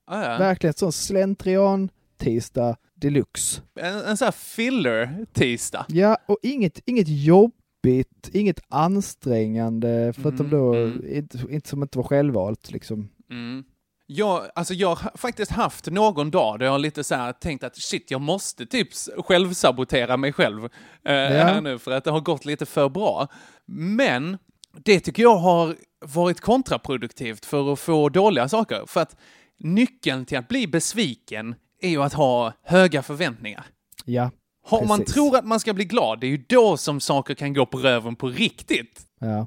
[0.06, 0.38] Ah, ja.
[0.38, 3.62] Verkligen sån slentrian tisdag deluxe.
[3.80, 5.84] En, en sån här filler-tisdag.
[5.88, 7.08] Ja, och inget, inget
[7.82, 11.16] jobbigt, inget ansträngande, förutom Mm, då mm.
[11.16, 13.08] inte, inte som inte var självvalt liksom.
[13.30, 13.64] Mm.
[14.06, 17.64] Jag, alltså jag har faktiskt haft någon dag där jag har lite så här tänkt
[17.64, 22.20] att shit, jag måste typ självsabotera mig själv eh, här nu för att det har
[22.20, 23.28] gått lite för bra.
[23.66, 24.38] Men
[24.84, 28.82] det tycker jag har varit kontraproduktivt för att få dåliga saker.
[28.86, 29.16] För att
[29.58, 33.64] nyckeln till att bli besviken är ju att ha höga förväntningar.
[34.04, 34.30] Ja,
[34.64, 35.14] Har man Precis.
[35.14, 37.78] tror att man ska bli glad, det är ju då som saker kan gå på
[37.78, 39.00] röven på riktigt.
[39.20, 39.46] ja.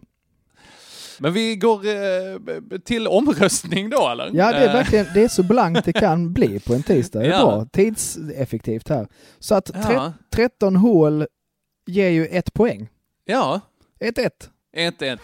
[1.20, 4.30] Men vi går eh, till omröstning då, eller?
[4.34, 7.20] Ja, det är Eh, verkligen, det är så blankt det kan bli på en tisdag.
[7.20, 7.38] Det är Ja.
[7.46, 9.08] bra, tidseffektivt här.
[9.40, 10.14] Så att tre, Ja.
[10.34, 11.28] 13 hål
[11.88, 12.88] ger ju ett poäng.
[13.26, 13.60] Ja,
[14.00, 14.30] 1-1.
[14.78, 15.20] 1-1.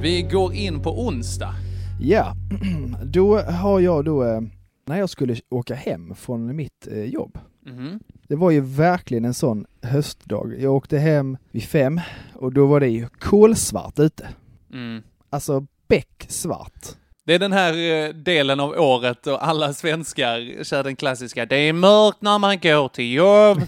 [0.00, 1.54] Vi går in på onsdag.
[2.00, 2.34] Ja,
[3.04, 4.40] då har jag då, eh,
[4.88, 7.38] när jag skulle åka hem från mitt eh, jobb.
[7.66, 8.00] Mhm.
[8.28, 10.54] Det var ju verkligen en sån höstdag.
[10.58, 12.00] Jag åkte hem vid fem
[12.34, 14.28] och då var det ju kolsvart ute.
[14.72, 15.02] Mm.
[15.30, 16.86] Alltså becksvart.
[17.24, 21.56] Det är den här eh, delen av året och alla svenskar kör den klassiska Det
[21.56, 23.58] är mörkt när man går till jobb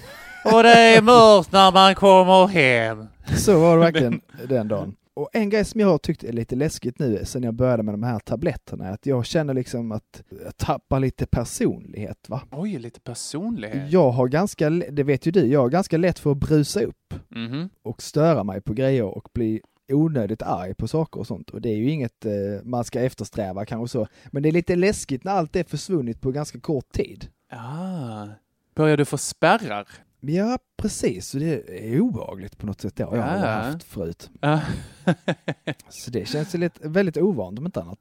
[0.45, 3.07] och det är mörkt när man kommer hem.
[3.37, 4.95] Så var det verkligen den dagen.
[5.21, 7.95] Och en grej som jag har tyckt är lite läskigt nu sen jag började med
[7.95, 12.43] de här tabletterna är att jag känner liksom att jag tappar lite personlighet va.
[12.51, 13.93] Oj, lite personlighet.
[13.93, 17.15] Jag har ganska, det vet ju du, jag har ganska lätt för att brusa upp
[17.29, 17.69] Mhm.
[17.83, 19.61] och störa mig på grejer och bli
[19.93, 21.51] onödigt arg på saker och sånt.
[21.51, 22.33] Och det är ju inget eh,
[22.65, 24.07] man ska eftersträva kanske så.
[24.31, 27.29] Men det är lite läskigt när allt är försvunnit på ganska kort tid.
[27.53, 28.27] Ah.
[28.75, 29.89] Börjar du få spärrar?
[30.21, 31.29] Ja, precis.
[31.29, 32.97] Så det är obehagligt på något sätt.
[32.97, 33.47] Det har jag Ja.
[33.47, 34.31] haft förut.
[34.41, 34.61] Ja.
[35.89, 37.99] Så det känns lite, väldigt ovant om inte annat.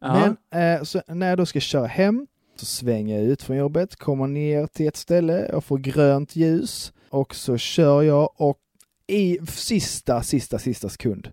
[0.00, 0.34] Ja.
[0.50, 3.96] Men eh, så när jag då ska köra hem så svänger jag ut från jobbet,
[3.96, 8.58] kommer ner till ett ställe, jag får grönt ljus och så kör jag och
[9.06, 11.32] i sista, sista, sista sekund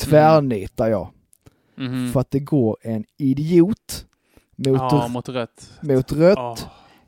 [0.00, 1.08] tvärnitar jag
[1.76, 2.12] Mhm.
[2.12, 4.06] för att det går en idiot
[4.56, 5.70] mot, Ja, mot rött.
[5.82, 6.58] mot rött Åh.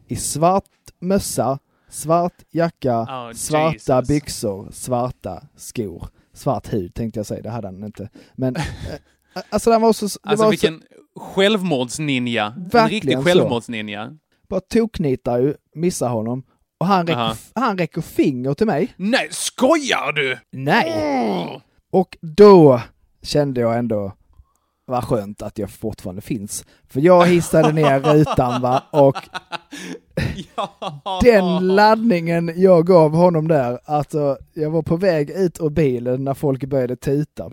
[0.07, 0.65] i svart
[0.99, 1.59] mössa,
[1.93, 4.09] svart jacka, Oh, svarta Jesus.
[4.09, 6.09] byxor, svarta skor.
[6.35, 8.09] Svart hud tänkte jag säga, det hade han inte.
[8.35, 8.63] Men eh,
[9.51, 10.05] alltså det var så...
[10.05, 10.83] Alltså var vilken
[11.17, 12.55] självmordsninja.
[12.73, 13.23] En riktig så.
[13.23, 14.07] självmordsninja.
[14.09, 14.17] så,
[14.49, 16.43] bara toknitar ju, missar honom.
[16.81, 17.37] Och han räcker, Aha.
[17.55, 18.95] han räcker finger till mig.
[18.97, 20.39] Nej, skojar du?
[20.51, 20.93] Nej!
[21.31, 21.61] Åh.
[21.93, 22.81] Och då
[23.23, 24.13] kände jag ändå,
[24.87, 26.65] vad skönt att jag fortfarande finns.
[26.89, 29.17] För jag hissade ner rutan va, och
[30.57, 31.21] Ja.
[31.23, 36.35] den laddningen jag gav honom där, alltså jag var på väg ut ur bilen när
[36.35, 37.51] folk började tuta.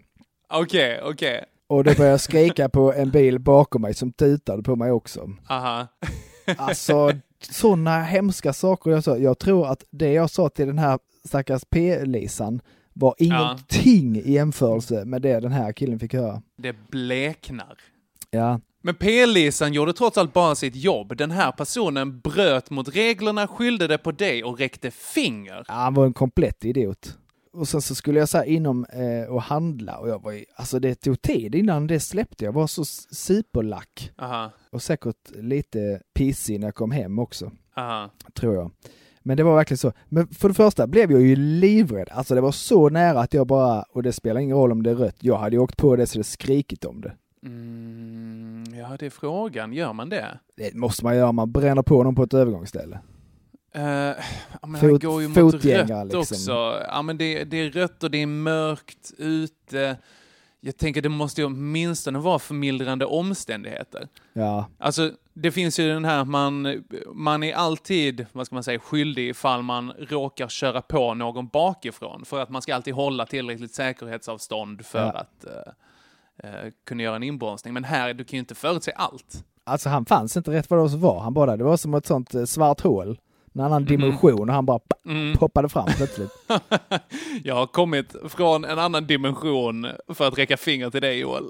[0.53, 1.43] Okej, okej.
[1.67, 5.29] Och det började skrika på en bil bakom mig som tutade på mig också.
[5.49, 5.87] Aha.
[6.57, 7.11] Alltså
[7.51, 9.17] sådana hemska saker jag sa.
[9.17, 12.61] Jag tror att det jag sa till den här stackars P-Lisan
[12.99, 16.41] var ingenting i jämförelse med det den här killen fick höra.
[16.57, 17.77] Det bleknar.
[18.31, 21.17] Ja, Men P-Lisan gjorde trots allt bara sitt jobb.
[21.17, 25.63] Den här personen bröt mot reglerna, skyllde det på dig och räckte finger.
[25.67, 27.17] han var en komplett idiot.
[27.53, 30.79] Och sen så skulle jag här inom eh, och handla och jag var ju, alltså
[30.79, 32.45] det tog tid innan det släppte.
[32.45, 37.51] Jag var så superlack Aha, och säkert lite pissig när jag kom hem också.
[37.77, 38.09] aha.
[38.33, 38.71] tror jag.
[39.23, 39.93] Men det var verkligen så.
[40.05, 42.09] Men för det första blev jag ju livrädd.
[42.11, 44.89] Alltså det var så nära att jag bara, och det spelar ingen roll om det
[44.91, 47.13] är rött, jag hade ju åkt på det så det skrikit om det.
[47.45, 49.73] Mm, ja, det är frågan.
[49.73, 50.39] Gör man det?
[50.57, 52.99] Det måste man göra man bränner på någon på ett övergångsställe.
[53.75, 53.81] Uh,
[54.67, 56.19] men Fot- går ju mot rött liksom.
[56.19, 56.83] också.
[56.87, 59.97] Ja, men det, det är rött och det är mörkt ute.
[60.61, 64.07] Jag tänker det måste ju åtminstone vara förmildrande omständigheter.
[64.33, 68.79] Ja, Alltså, det finns ju den här, man, man är alltid, vad ska man säga,
[68.79, 72.25] skyldig ifall man råkar köra på någon bakifrån.
[72.25, 75.11] För att man ska alltid hålla tillräckligt säkerhetsavstånd för Ja.
[75.11, 77.73] att eh, eh, kunna göra en inbromsning.
[77.73, 79.45] Men här, du kan ju inte förutse allt.
[79.63, 81.19] alltså han fanns inte rätt vad det var.
[81.19, 81.57] Han bara.
[81.57, 83.19] Det var som ett sånt eh, svart hål.
[83.59, 83.87] En annan Mhm.
[83.89, 85.37] dimension och han bara Mm.
[85.37, 86.29] poppade fram plötsligt.
[87.43, 91.43] Jag har kommit från en annan dimension för att räcka finger till dig, Joel.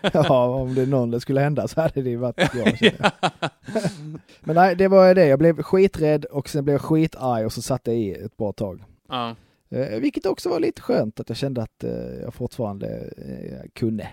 [0.12, 2.92] ja, om det är någon det skulle hända så hade det ju varit jag.
[4.40, 5.26] Men nej, det var det.
[5.26, 8.52] Jag blev skiträdd och sen blev jag skitarg och så satt jag i ett bra
[8.52, 8.84] tag.
[9.70, 11.90] Eh, vilket också var lite skönt att jag kände att eh,
[12.22, 12.86] jag fortfarande
[13.16, 14.08] eh, kunde.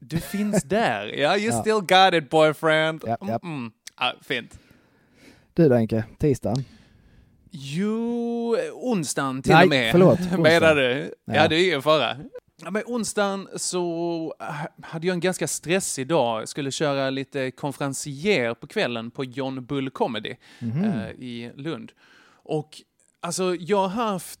[0.00, 1.06] Du finns där.
[1.18, 1.60] Ja, you Ja.
[1.60, 3.02] still got it boyfriend.
[3.06, 3.26] Ja, ja.
[3.42, 3.70] Mm, mm.
[4.00, 4.58] Ja, fint.
[5.58, 6.64] Du då Henke, tisdagen?
[7.50, 9.92] Jo, onsdagen till Nej, och med.
[9.92, 10.36] förlåt, onsdag.
[10.38, 11.14] Menar du?
[11.24, 11.48] Ja, Ja.
[11.48, 12.16] det är ingen fara.
[12.64, 14.34] Ja, men onsdagen så
[14.82, 16.40] hade jag en ganska stressig dag.
[16.40, 20.84] Jag skulle köra lite konferencier på kvällen på John Bull Comedy Mhm.
[20.84, 21.92] eh, i Lund.
[22.32, 22.82] Och
[23.20, 24.40] alltså, jag har haft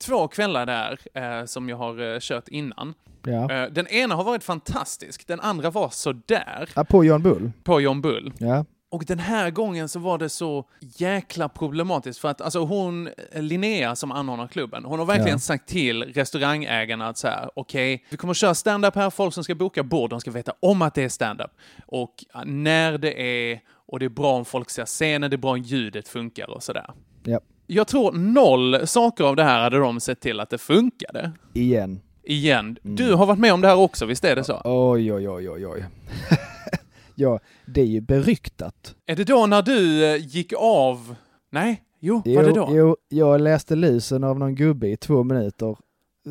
[0.00, 2.94] två kvällar där eh, som jag har eh, kört innan.
[3.24, 3.52] Ja.
[3.52, 7.52] Eh, den ena har varit fantastisk, den andra var sådär ja, på John Bull.
[7.64, 8.32] på John Bull.
[8.38, 8.64] Ja.
[8.96, 13.96] Och den här gången så var det så jäkla problematiskt för att alltså hon, Linnea
[13.96, 15.38] som anordnar klubben, hon har verkligen Ja.
[15.38, 19.44] sagt till restaurangägarna att så här, okej, vi kommer att köra stand-up här, folk som
[19.44, 21.50] ska boka bord, de ska veta om att det är stand-up.
[21.86, 23.20] Och när det
[23.52, 26.50] är, och det är bra om folk ser scenen, det är bra om ljudet funkar
[26.50, 26.90] och sådär.
[27.24, 27.40] Ja.
[27.66, 31.32] Jag tror noll saker av det här hade de sett till att det funkade.
[31.52, 32.00] Igen.
[32.24, 32.78] Igen.
[32.82, 34.60] Du har varit med om det här också, visst är det så?
[34.64, 35.84] Oj, oj, oj, oj, oj.
[37.16, 38.94] ja, det är ju beryktat.
[39.06, 41.14] Är det då när du eh, gick av?
[41.50, 41.82] Nej?
[42.00, 42.68] Jo, var det då?
[42.70, 45.76] jo, jag läste lusen av någon gubbe i två minuter,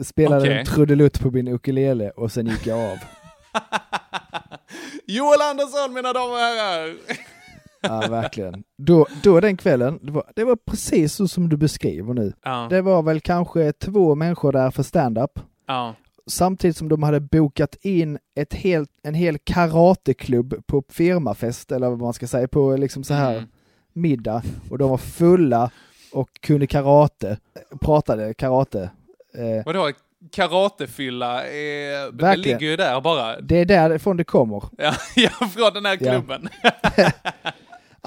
[0.04, 0.60] spelade Okej.
[0.60, 2.98] en trudelutt på min ukulele och sen gick jag av.
[5.08, 6.96] Joel Andersson, mina damer och herrar!
[7.82, 8.64] Ja, verkligen.
[8.78, 12.34] Då, då den kvällen, det var, det var precis så som du beskriver nu.
[12.44, 15.40] Ja, Det var väl kanske två människor där för stand-up.
[15.68, 15.96] ja,
[16.28, 22.00] Samtidigt som de hade bokat in ett helt, en hel karateklubb på firmafest, eller vad
[22.00, 23.50] man ska säga, på liksom så här Mm.
[23.94, 24.44] middag.
[24.70, 25.72] Och de var fulla
[26.12, 27.38] och kunde karate,
[27.82, 28.90] pratade karate.
[29.34, 29.92] Eh, Vadå,
[30.32, 32.58] karatefylla, är, det Verkligen.
[32.60, 33.42] ligger ju där bara.
[33.42, 34.64] det är därifrån det kommer.
[34.78, 36.50] Ja, ja från den här klubben.
[36.98, 37.12] Ja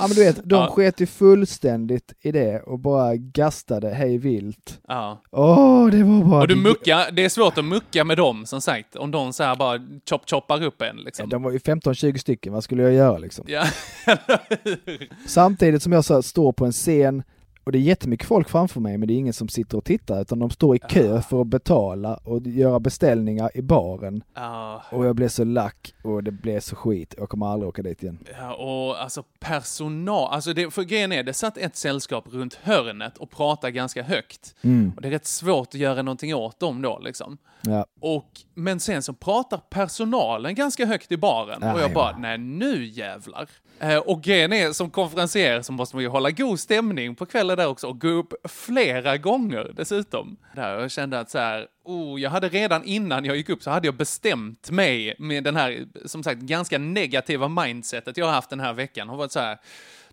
[0.06, 0.66] men du vet, de Ja.
[0.70, 4.80] sket ju fullständigt i det och bara gastade hej vilt.
[4.88, 5.22] Ja.
[5.30, 6.40] Åh, det var bara...
[6.40, 9.42] Och du muckar, det är svårt att mucka med dem som sagt, om de så
[9.42, 9.78] här bara
[10.10, 11.28] chop choppar upp en Ja, liksom.
[11.28, 13.44] De var ju 15-20 stycken, vad skulle jag göra liksom?
[13.48, 13.64] Ja,
[15.26, 17.22] Samtidigt som jag så står på en scen
[17.68, 20.20] och det är jättemycket folk framför mig men det är ingen som sitter och tittar
[20.20, 24.22] utan de står i kö för att betala och göra beställningar i baren.
[24.34, 24.82] ja.
[24.90, 27.14] Och jag blev så lack och det blev så skit.
[27.18, 28.18] Jag kommer aldrig åka dit igen.
[28.38, 33.18] Ja, och alltså personal, alltså det, för grejen är, det satt ett sällskap runt hörnet
[33.18, 34.54] och pratade ganska högt.
[34.62, 34.92] Mm.
[34.96, 37.38] Och det är rätt svårt att göra någonting åt dem då liksom.
[37.60, 37.86] Ja.
[38.00, 42.38] Och, men sen så pratar personalen ganska högt i baren och jag Ja, bara, nej
[42.38, 43.48] nu jävlar.
[43.80, 47.56] Eh, och grejen är, som konferenser så måste man ju hålla god stämning på kvällen
[47.56, 50.36] där också och gå upp flera gånger dessutom.
[50.54, 53.70] Där jag kände att så här, oh, jag hade redan innan jag gick upp så
[53.70, 58.50] hade jag bestämt mig med den här, som sagt, ganska negativa mindsetet jag har haft
[58.50, 59.08] den här veckan.
[59.08, 59.58] Har varit så här,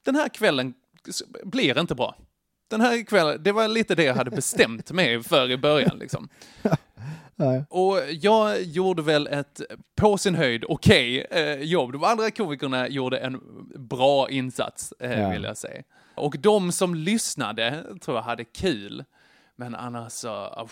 [0.04, 0.74] den här kvällen
[1.44, 2.16] blir inte bra.
[2.70, 6.30] Den här kvällen, det var lite det jag hade bestämt mig för i början liksom.
[7.36, 7.66] Nej.
[7.70, 9.62] Och jag gjorde väl ett
[9.96, 11.92] på sin höjd okej eh, jobb.
[11.92, 13.40] De andra komikerna gjorde en
[13.76, 15.30] bra insats, eh, Ja.
[15.30, 15.84] vill jag säga.
[16.16, 19.04] Och de som lyssnade tror jag hade kul.
[19.56, 20.68] Men annars så,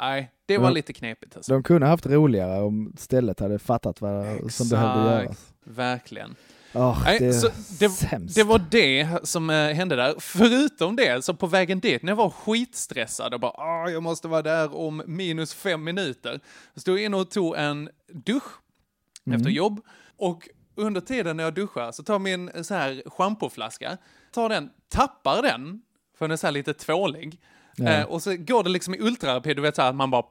[0.00, 0.70] nej, det var Ja.
[0.72, 1.52] lite knepigt alltså.
[1.52, 5.24] De kunde haft roligare om stället hade fattat vad som behövde Exakt.
[5.24, 5.52] göras.
[5.64, 6.34] Verkligen.
[6.72, 7.90] Åh, Nej, det så det,
[8.34, 10.14] det var det som eh, hände där.
[10.18, 14.28] Förutom det, så på vägen dit, när jag var skitstressad och bara ah, jag måste
[14.28, 16.40] vara där om minus fem minuter.
[16.74, 18.44] Så stod jag in och tog en dusch
[19.26, 19.36] Mm.
[19.40, 19.80] efter jobb.
[20.16, 23.96] Och under tiden när jag duschar så tar jag min eh, så här schampoflaska,
[24.32, 25.82] tar den, tappar den,
[26.18, 27.38] för den är så här lite tvålig.
[27.76, 27.88] Ja.
[27.88, 30.22] Eh, och så går det liksom i ultrarapid, du vet så här att man bara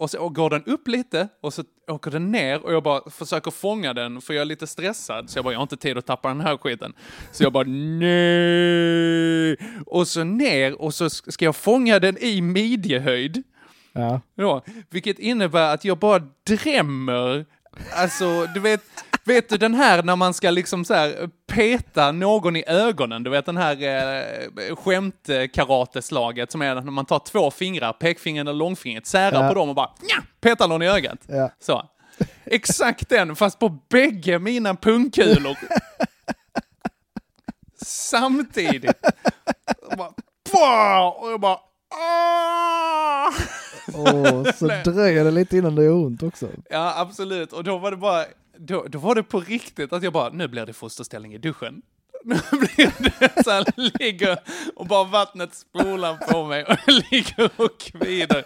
[0.00, 3.50] och så går den upp lite och så åker den ner och jag bara försöker
[3.50, 5.30] fånga den för jag är lite stressad.
[5.30, 6.92] Så jag bara, jag har inte tid att tappa den här skiten.
[7.32, 9.56] Så jag bara, nej!
[9.86, 13.42] Och så ner och så ska jag fånga den i midjehöjd.
[13.92, 14.20] Ja.
[14.34, 17.46] Ja, vilket innebär att jag bara drämmer,
[17.94, 18.82] alltså du vet,
[19.24, 23.30] vet du den här när man ska liksom så här peta någon i ögonen, du
[23.30, 29.06] vet den här eh, skämtkarateslaget som är när man tar två fingrar, pekfingret och långfingret,
[29.06, 29.48] särar Ja.
[29.48, 31.18] på dem och bara nja, petar någon i ögat.
[31.26, 31.50] Ja.
[31.60, 31.82] Så.
[32.44, 35.56] Exakt den, fast på bägge mina pungkulor.
[37.84, 38.90] Samtidigt.
[39.82, 39.96] Och,
[40.52, 41.58] bara, och jag bara
[41.94, 43.32] "Ah!"
[43.94, 46.48] Åh, så dröjer det lite innan det gör ont också.
[46.70, 47.52] Ja, absolut.
[47.52, 48.24] Och då var det bara,
[48.66, 51.82] då, då var det på riktigt att jag bara, nu blir det fosterställning i duschen.
[52.24, 53.64] Nu blir det så här,
[53.98, 54.38] ligger
[54.76, 58.44] och bara vattnet spolar på mig och jag ligger och kvider.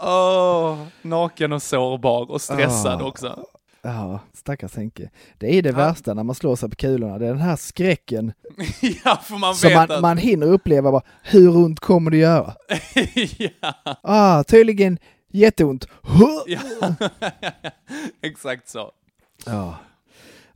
[0.00, 3.04] Åh, naken och sårbar och stressad Ah.
[3.04, 3.44] också.
[3.82, 5.10] Ja, stackars Henke.
[5.38, 7.18] Det är det värsta när man slår sig på kulorna.
[7.18, 8.32] Det är den här skräcken
[9.04, 10.02] ja, för man som vet man, att...
[10.02, 10.92] man hinner uppleva.
[10.92, 12.54] Bara, hur ont kommer det göra?
[13.60, 14.98] ja, Ah, tydligen
[15.32, 15.86] jätteont.
[16.46, 16.94] Ja.
[18.22, 18.92] exakt så.
[19.46, 19.76] Ja,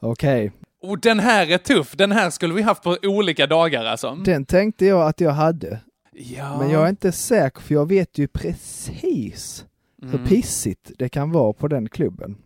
[0.00, 0.52] okej.
[0.82, 1.92] Och den här är tuff.
[1.96, 4.14] Den här skulle vi haft på olika dagar alltså.
[4.14, 5.80] Den tänkte jag att jag hade.
[6.12, 6.58] Ja.
[6.58, 9.64] Men jag är inte säker för jag vet ju precis
[10.02, 10.26] hur Mm.
[10.26, 12.36] pissigt det kan vara på den klubben.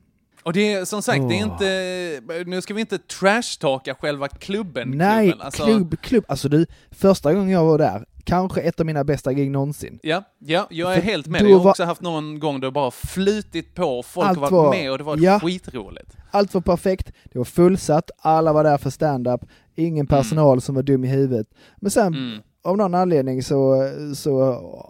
[0.43, 4.91] Och det är som sagt, det är inte, nu ska vi inte trashtalka själva klubben.
[4.91, 5.47] Nej, klubben.
[5.47, 6.24] Alltså, klubb, klubb.
[6.28, 9.99] Alltså du, första gången jag var där, kanske ett av mina bästa gig någonsin.
[10.03, 11.51] Ja, ja, jag är För helt med dig.
[11.51, 14.43] Jag har var- också haft någon gång då det bara flutit på, folk Allt har
[14.43, 15.41] varit var- med och det var ja.
[15.41, 16.16] skitroligt.
[16.31, 19.41] Allt var perfekt, det var fullsatt, alla var där för stand-up,
[19.74, 21.47] ingen personal som var dum i huvudet.
[21.77, 22.39] Men sen Mm.
[22.64, 23.77] av någon anledning så,
[24.14, 24.41] så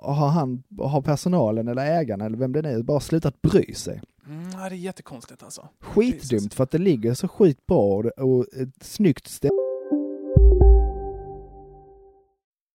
[0.03, 4.01] har han, har personalen eller ägarna eller vem det nu är bara slutat bry sig.
[4.29, 5.69] Mm, det är jättekonstigt alltså.
[5.81, 9.53] Skitdumt för att det ligger så skit bra och, och ett snyggt ställe.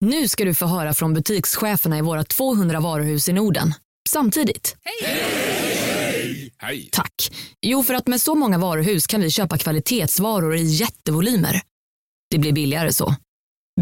[0.05, 3.73] Nu ska du få höra från butikscheferna i våra 200 varuhus i Norden.
[4.09, 4.75] Samtidigt.
[4.83, 6.51] Hej!
[6.91, 7.31] Tack.
[7.61, 11.61] Jo, för att med så många varuhus kan vi köpa kvalitetsvaror i jättevolymer.
[12.29, 13.15] Det blir billigare så.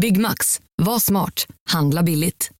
[0.00, 0.60] Byggmax.
[0.82, 1.46] Var smart.
[1.70, 2.50] Handla billigt.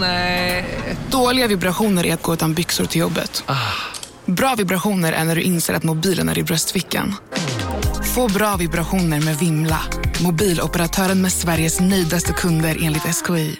[0.00, 0.64] Nej.
[1.10, 3.44] Dåliga vibrationer är att gå utan byxor till jobbet.
[4.24, 7.14] Bra vibrationer är när du inser att mobilen är i bröstfickan.
[8.16, 9.78] Få bra vibrationer med Vimla.
[10.24, 13.56] Mobiloperatören med Sveriges nöjdaste kunder enligt SKI.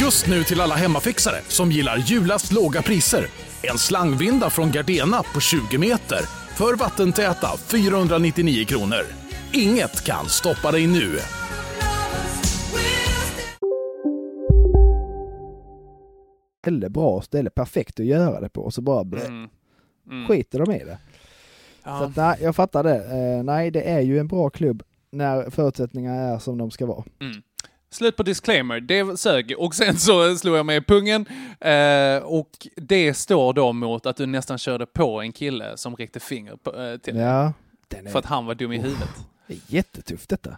[0.00, 3.26] Just nu till alla hemmafixare som gillar julast låga priser.
[3.62, 6.20] En slangvinda från Gardena på 20 meter
[6.56, 9.02] för vattentäta 499 kronor.
[9.52, 11.18] Inget kan stoppa dig nu.
[16.66, 19.48] ställe, bra ställe, perfekt att göra det på och så bara Mm.
[20.10, 20.28] Mm.
[20.28, 20.98] skiter de i det.
[21.86, 22.04] Så Ja.
[22.04, 22.96] att, nej, jag fattar det.
[23.04, 24.82] Eh, nej, det är ju en bra klubb
[25.12, 27.04] när förutsättningarna är som de ska vara.
[27.20, 27.42] Mm.
[27.90, 29.54] Slut på disclaimer, det sög.
[29.58, 31.26] Och sen så slog jag mig i pungen.
[31.60, 36.20] Eh, och det står då mot att du nästan körde på en kille som räckte
[36.20, 37.16] finger på, eh, till.
[37.16, 37.52] Ja,
[38.04, 39.08] är, För att han var dum i huvudet.
[39.46, 40.56] det är jättetufft detta.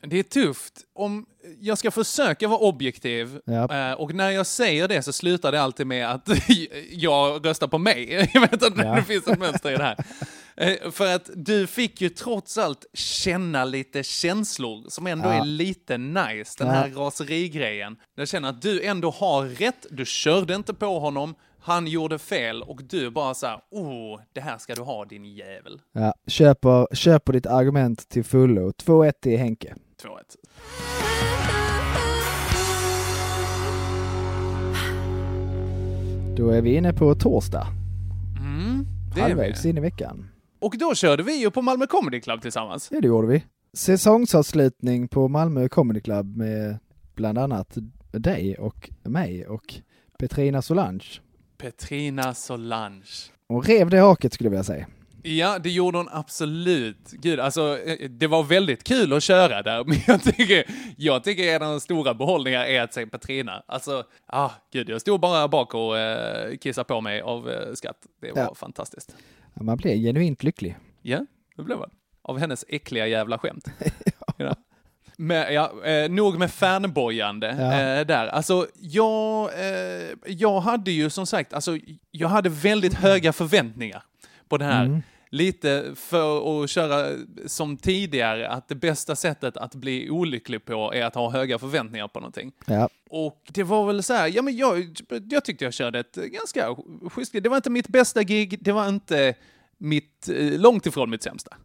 [0.00, 0.72] Det är tufft.
[0.94, 1.26] Om
[1.60, 3.90] jag ska försöka vara objektiv Ja.
[3.90, 6.28] eh, och när jag säger det så slutar det alltid med att
[6.90, 8.30] jag röstar på mig.
[8.34, 8.94] Jag vet inte Ja.
[8.94, 9.96] det finns ett mönster i det här.
[10.62, 15.32] Eh, För att du fick ju trots allt känna lite känslor som ändå Ja.
[15.32, 16.72] är lite nice, den Ja.
[16.74, 17.96] här raserigrejen.
[18.14, 22.62] Jag känner att du ändå har rätt, du körde inte på honom, han gjorde fel
[22.62, 25.80] och du bara så här, oh, det här ska du ha din jävel.
[25.92, 28.70] Ja, köper, köper ditt argument till fullo.
[28.72, 29.74] 2-1 till Henke.
[30.02, 30.08] 2-1.
[36.36, 37.66] Då är vi inne på torsdag,
[38.38, 40.28] Mm, det halvvägs in i veckan.
[40.62, 42.88] Och då körde vi ju på Malmö Comedy Club tillsammans.
[42.92, 43.44] Ja, det gjorde vi.
[43.72, 46.78] Säsongsavslutning på Malmö Comedy Club med
[47.14, 47.76] bland annat
[48.12, 49.74] dig och mig och
[50.18, 51.04] Petrina Solange.
[51.58, 53.04] Petrina Solange.
[53.46, 54.86] Och rev det haket skulle jag vilja säga.
[55.24, 57.10] Ja, det gjorde hon absolut.
[57.10, 60.64] Gud, alltså, eh, det var väldigt kul att köra där, men jag tycker,
[60.96, 63.62] jag tycker en av de stora behållningarna är att se Petrina.
[63.66, 67.96] Alltså, ah, gud, jag stod bara bak och eh, kissade på mig av eh, skratt.
[68.20, 68.54] Det var Ja.
[68.54, 69.16] fantastiskt.
[69.54, 70.76] Man blir genuint lycklig.
[71.02, 71.26] Ja,
[71.56, 71.90] det blev man.
[72.22, 73.68] Av hennes äckliga jävla skämt.
[74.36, 74.54] ja.
[75.16, 77.80] Men, ja, eh, nog med fanbojande Ja.
[77.80, 78.26] eh, där.
[78.26, 81.78] Alltså, jag, eh, jag hade ju som sagt, alltså,
[82.10, 84.02] jag hade väldigt höga förväntningar
[84.48, 84.84] på det här.
[84.84, 85.02] Mm.
[85.30, 91.04] Lite för att köra som tidigare, att det bästa sättet att bli olycklig på är
[91.04, 92.52] att ha höga förväntningar på någonting.
[92.66, 94.96] Ja, Och det var väl så här, ja men jag,
[95.30, 96.76] jag tyckte jag körde ett ganska
[97.10, 97.42] schysst gig.
[97.42, 99.34] Det var inte mitt bästa gig, det var inte
[99.78, 101.56] mitt, eh, långt ifrån mitt sämsta.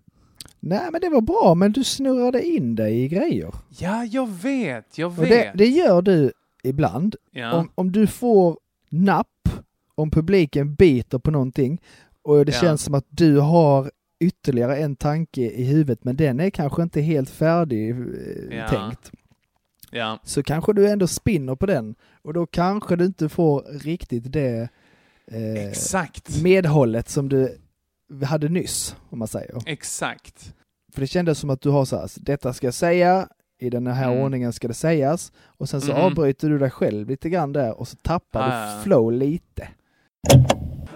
[0.59, 3.53] nej men det var bra, men du snurrade in dig i grejer.
[3.79, 5.29] Ja, jag vet, jag Och vet.
[5.29, 6.31] det, det gör du
[6.63, 7.15] ibland.
[7.31, 7.53] ja.
[7.53, 9.49] Om, om du får napp,
[9.95, 11.81] om publiken biter på någonting
[12.21, 12.61] och det Ja.
[12.61, 17.01] känns som att du har ytterligare en tanke i huvudet men den är kanske inte
[17.01, 18.67] helt färdig eh, Ja.
[18.67, 19.11] tänkt.
[19.91, 20.19] Ja.
[20.23, 24.69] Så kanske du ändå spinner på den och då kanske du inte får riktigt det
[25.31, 26.41] eh, Exakt.
[26.41, 27.57] medhållet som du
[28.25, 29.61] hade nyss, om man säger.
[29.65, 30.53] Exakt.
[30.93, 33.27] För det kändes som att du har så här, detta ska jag säga,
[33.59, 34.23] i den här Mm.
[34.23, 36.01] ordningen ska det sägas, och sen så Mhm.
[36.01, 38.75] avbryter du dig själv lite grann där och så tappar Ah.
[38.77, 39.67] du flow lite.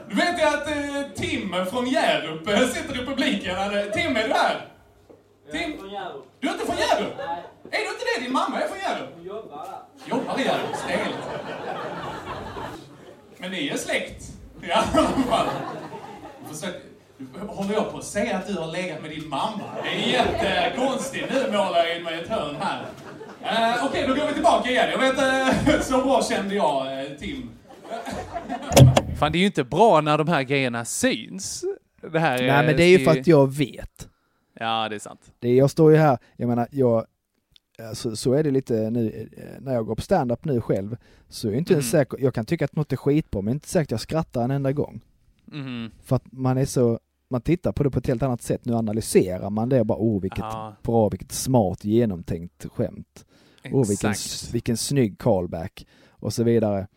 [0.10, 3.56] Du vet jag att eh, Tim från Hjärup eh, sitter i publiken.
[3.94, 4.68] Tim, är du här?
[5.52, 5.72] Tim?
[6.39, 7.20] Du är inte från Hjärup?
[7.72, 8.24] Är du inte det?
[8.24, 9.10] Din mamma är från Hjärup?
[9.18, 10.10] Hon jobbar där.
[10.10, 10.76] Jobbar i Hjärup?
[10.76, 11.16] Stelt.
[13.38, 14.24] Men ni är släkt?
[14.62, 15.47] Ja, i alla fall.
[16.49, 16.76] Försök,
[17.47, 19.62] håller jag på att säga att du har legat med din mamma?
[19.84, 21.28] Det är jättekonstigt.
[21.34, 22.86] Nu målar jag in mig i ett hörn här.
[23.43, 24.89] Eh, Okej, då går vi tillbaka igen.
[24.91, 25.18] Jag vet,
[25.68, 27.49] eh, så bra kände jag eh, Tim.
[29.20, 31.64] Fan, det är ju inte bra när de här grejerna syns.
[32.12, 34.08] Det här Nej men det är ju för att jag vet.
[34.62, 35.32] Ja, det är sant.
[35.39, 37.05] Det är, jag står ju här, jag menar, jag,
[37.93, 40.97] så, så är det lite nu, eh, när jag går på stand-up nu själv,
[41.30, 41.84] så är jag inte Mm.
[41.84, 44.72] säker, jag kan tycka att något är skitbra, men inte säkert jag skrattar en enda
[44.72, 45.01] gång.
[45.45, 45.91] Mhm.
[46.03, 46.99] För att man är så
[47.30, 48.66] man tittar på det på ett helt annat sätt.
[48.66, 50.76] Nu analyserar man det och bara, oh vilket Ja.
[50.84, 53.26] bra, vilket smart genomtänkt skämt.
[53.72, 54.53] Oh, vilken, Exakt.
[54.53, 56.88] vilken snygg callback och så vidare.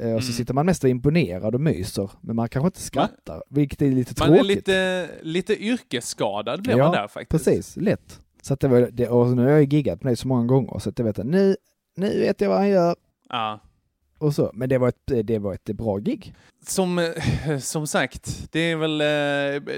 [0.00, 0.36] Eh, Och så Mm.
[0.36, 4.14] sitter man mest och imponerad och myser, men man kanske inte skrattar, vilket är lite
[4.18, 4.44] Man tråkigt.
[4.44, 7.44] är lite, lite yrkesskadad blir Ja, man där faktiskt.
[7.44, 8.20] Precis, lätt.
[8.42, 10.78] Så att det var, det, och nu har jag giggat med det så många gånger
[10.78, 11.56] så att jag vet att nu,
[11.96, 12.96] nu vet jag vad han gör
[13.28, 13.60] Ja.
[14.18, 14.50] och så.
[14.54, 16.34] Men det var ett, det var ett bra gig.
[16.66, 19.74] Som, eh, som sagt, det är väl eh,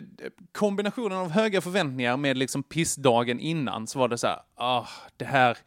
[0.53, 5.25] kombinationen av höga förväntningar med liksom pissdagen innan så var det så här, ah, det
[5.25, 5.59] här,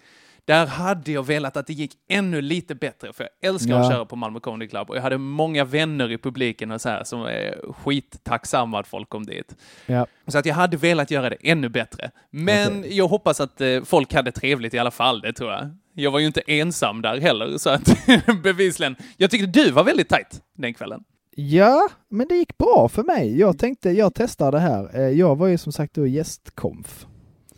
[0.46, 3.92] där hade jag velat att det gick ännu lite bättre, för jag älskar att Ja.
[3.92, 7.04] köra på Malmö Comedy Club och jag hade många vänner i publiken och så här
[7.04, 9.56] som är skittacksamma att folk kom dit.
[9.86, 10.08] Ja.
[10.28, 12.12] Så att jag hade velat göra det ännu bättre.
[12.30, 15.70] Men jag hoppas att eh, folk hade trevligt i alla fall, det tror jag.
[15.94, 17.98] Jag var ju inte ensam där heller, så att
[18.44, 18.96] bevisligen.
[19.18, 21.04] Jag tyckte du var väldigt tajt den kvällen.
[21.38, 23.40] Ja, men det gick bra för mig.
[23.40, 24.90] Jag tänkte, jag testar det här.
[24.96, 27.06] Eh, Jag var ju som sagt då gästkonf.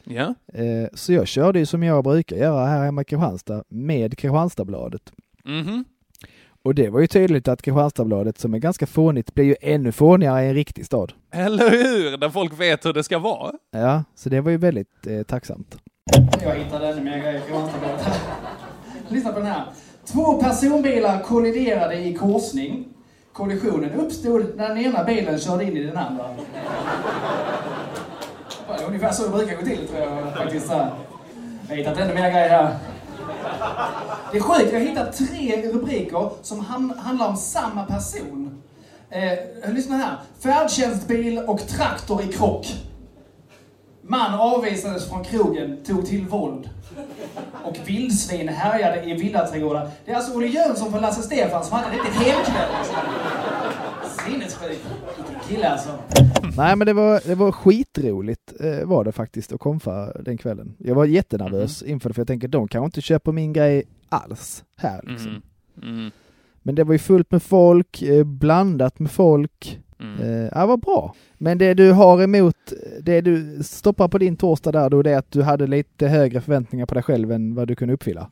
[0.10, 0.34] Ja.
[0.54, 5.02] Eh, Så jag körde ju som jag brukar göra här hemma i Kristianstad med Kristianstadsbladet.
[5.46, 5.86] Mhm.
[6.64, 10.44] Och det var ju tydligt att Kristianstadsbladet som är ganska fånigt blir ju ännu fånigare
[10.46, 11.14] i en riktig stad.
[11.32, 12.18] Eller hur?
[12.18, 13.52] Där folk vet hur det ska vara.
[13.72, 15.78] Ja, så det var ju väldigt eh, tacksamt.
[16.44, 18.08] Jag hittade ännu mer grejer i Kristianstadsbladet.
[19.10, 19.64] Lyssna på den här.
[20.06, 22.86] Två personbilar kolliderade i korsning.
[23.34, 26.26] Kollisionen uppstod när den ena bilen körde in i den andra.
[28.68, 30.70] Det är ungefär så det brukar gå till tror jag faktiskt.
[30.70, 30.90] Jag
[31.70, 32.76] har hittat ännu mer grejer här.
[34.32, 36.60] Det är sjukt, jag har hittat tre rubriker som
[37.00, 38.62] handlar om samma person.
[39.10, 40.16] Eh, lyssna här.
[40.40, 42.68] Färdtjänstbil och traktor i krock.
[44.02, 46.70] Man avvisades från krogen, tog till våld.
[47.64, 49.90] Och vildsvin härjade i villaträdgårdar.
[50.06, 52.70] Det är alltså Olle Jönsson från Lasse Stefans som hade en riktigt helkväll.
[54.26, 55.90] Vilken kille alltså.
[56.58, 60.76] Nej men det var, det var skitroligt eh, var det faktiskt att konfa den kvällen.
[60.78, 64.64] Jag var jättenervös inför det för jag tänker de kanske inte köper min grej alls
[64.76, 65.42] här liksom.
[65.82, 65.96] Mm.
[65.98, 66.12] Mm.
[66.64, 69.80] Men det var ju fullt med folk, eh, blandat med folk.
[70.00, 70.22] Mm.
[70.22, 71.16] Eh, ja, vad bra.
[71.38, 72.56] Men det du har emot,
[73.02, 76.42] det du stoppar på din torsdag där då, det är att du hade lite högre
[76.42, 78.32] förväntningar på dig själv än vad du kunde uppfylla.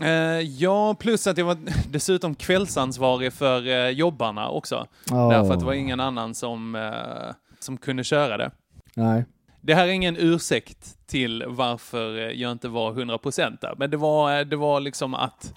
[0.00, 1.56] Eh, ja, plus att jag var
[1.88, 4.86] dessutom kvällsansvarig för eh, jobbarna också.
[5.10, 5.28] Ja.
[5.30, 8.50] Därför att det var ingen annan som, eh, som kunde köra det.
[8.94, 9.24] Nej.
[9.60, 14.44] Det här är ingen ursäkt till varför jag inte var 100% där, men det var,
[14.44, 15.54] det var liksom att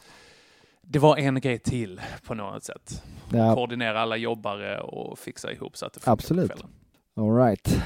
[0.81, 3.03] det var en grej till på något sätt.
[3.31, 3.55] Ja.
[3.55, 6.51] Koordinera alla jobbare och fixa ihop så att det funkar på Absolut.
[6.51, 6.69] kvällen.
[7.17, 7.79] All right.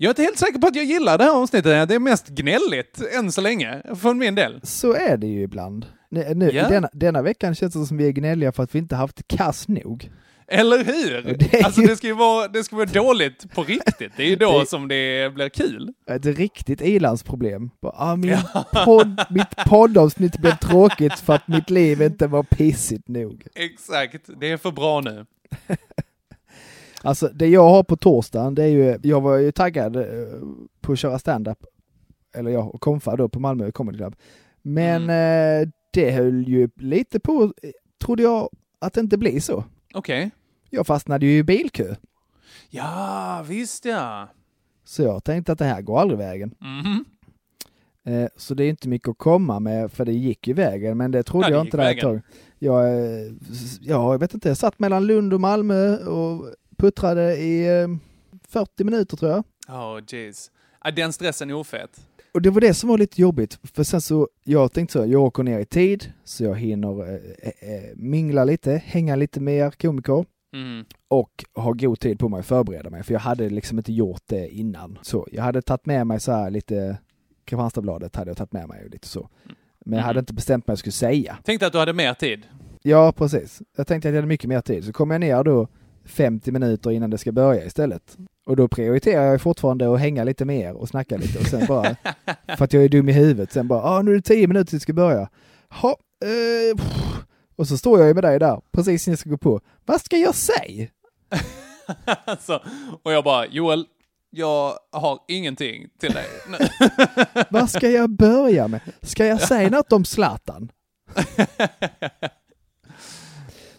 [0.00, 1.88] Jag är inte helt säker på att jag gillar det här avsnittet.
[1.88, 4.60] Det är mest gnälligt än så länge, från min del.
[4.62, 5.86] Så är det ju ibland.
[6.10, 6.68] Nu, nu, Ja.
[6.68, 9.68] denna, denna veckan känns det som vi är gnälliga för att vi inte haft kass
[9.68, 10.10] nog.
[10.48, 11.22] Eller hur?
[11.52, 14.12] Det Alltså ju- det ska ju vara, det ska vara dåligt på riktigt.
[14.16, 15.92] Det är ju då Det- som det blir kul.
[16.10, 17.70] Ett riktigt ilandsproblem.
[17.82, 18.36] Ah, min
[18.84, 23.46] podd, mitt poddavsnitt blev tråkigt för att mitt liv inte var pissigt nog.
[23.54, 25.26] Exakt, det är för bra nu.
[27.02, 30.02] Alltså det jag har på torsdagen, det är ju, jag var ju taggad eh,
[30.80, 31.58] på att köra stand-up.
[32.36, 34.16] Eller jag och konfa då på Malmö Comedy Club.
[34.62, 37.52] Men eh, det höll ju lite på,
[38.04, 39.64] trodde jag, att det inte blir så.
[39.94, 40.30] Okej.
[40.70, 41.94] Jag fastnade ju i bilkö.
[42.70, 44.28] Ja, visst ja.
[44.84, 46.54] Så jag tänkte att det här går aldrig vägen.
[46.60, 47.04] Mhm.
[48.04, 51.10] Eh, Så det är inte mycket att komma med för det gick ju vägen men
[51.10, 52.20] det trodde Ja, jag inte där ett tag.
[52.58, 53.32] Jag, eh,
[53.80, 57.88] ja, jag vet inte, jag satt mellan Lund och Malmö och puttrade i eh,
[58.48, 59.44] 40 minuter tror jag.
[59.68, 60.50] Oh, jeez.
[60.96, 62.00] Den stressen är ofet.
[62.34, 65.22] Och det var det som var lite jobbigt för sen så, jag tänkte så, jag
[65.22, 67.14] åker ner i tid så jag hinner eh,
[67.74, 70.84] eh, mingla lite, hänga lite med er komiker Mm.
[71.08, 74.22] och ha god tid på mig att förbereda mig för jag hade liksom inte gjort
[74.26, 74.98] det innan.
[75.02, 76.98] Så jag hade tagit med mig så här lite,
[77.44, 79.28] Kristianstadsbladet hade jag tagit med mig och lite så.
[79.84, 80.22] Men jag hade Mhm.
[80.22, 81.38] inte bestämt mig vad jag skulle säga.
[81.44, 82.42] Tänkte att du hade mer tid.
[82.82, 83.62] Ja, precis.
[83.76, 84.84] Jag tänkte att jag hade mycket mer tid.
[84.84, 85.68] Så kom jag ner då
[86.08, 88.16] 50 minuter innan det ska börja istället.
[88.46, 91.96] Och då prioriterar jag fortfarande att hänga lite mer och snacka lite och sen bara,
[92.56, 94.70] för att jag är dum i huvudet, sen bara, ah, nu är det 10 minuter
[94.70, 95.28] tills det ska börja.
[95.68, 96.84] Ha, eh,
[97.56, 99.60] och så står jag ju med dig där, precis innan jag ska gå på.
[99.86, 100.86] Vad ska jag säga?
[102.24, 102.62] alltså,
[103.02, 103.86] och jag bara, Joel,
[104.30, 106.26] jag har ingenting till dig.
[106.48, 106.58] nu."
[107.50, 108.80] Vad ska jag börja med?
[109.02, 110.72] Ska jag säga något om Zlatan?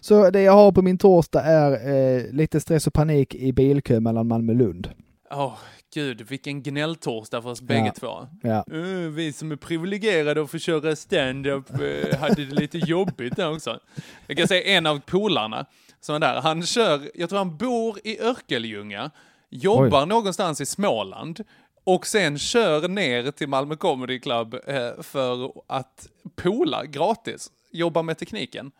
[0.10, 3.99] Så det jag har på min torsdag är eh, lite stress och panik i bilkö
[3.99, 4.89] mellan Malmö och Lund.
[5.32, 5.57] Åh,
[5.93, 7.93] gud, vilken gnälltorsdag för oss bägge Ja.
[7.99, 8.28] två.
[8.43, 8.66] Ja.
[8.72, 13.53] Eh, vi som är privilegierade och får köra stand-up eh, hade det lite jobbigt där
[13.53, 13.80] också.
[14.28, 15.66] Jag kan säga en av polarna
[15.99, 19.12] som är där, han kör, jag tror han bor i Örkelljunga,
[19.49, 21.43] jobbar någonstans i Småland
[21.84, 28.18] och sen kör ner till Malmö Comedy Club eh, för att pola gratis, jobba med
[28.18, 28.72] tekniken.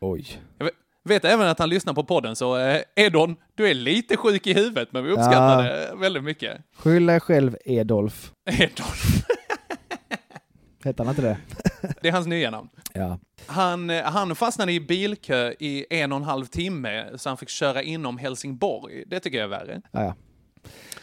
[0.00, 0.40] Oj.
[0.58, 0.70] Jag
[1.08, 4.54] vet, även att han lyssnar på podden, så eh, Edon, du är lite sjuk i
[4.54, 5.72] huvudet, men vi uppskattar Ja.
[5.72, 6.60] det väldigt mycket.
[6.76, 8.32] Skyll dig själv Edolf.
[8.50, 8.86] Edon,
[10.84, 11.36] Hette han inte det?
[12.02, 12.68] det är hans nya namn.
[12.92, 13.18] Ja.
[13.46, 17.48] Han, eh, han fastnade i bilkö i en och en halv timme, så han fick
[17.48, 19.04] köra inom Helsingborg.
[19.06, 19.80] Det tycker jag är värre.
[19.92, 20.14] Ja, ja.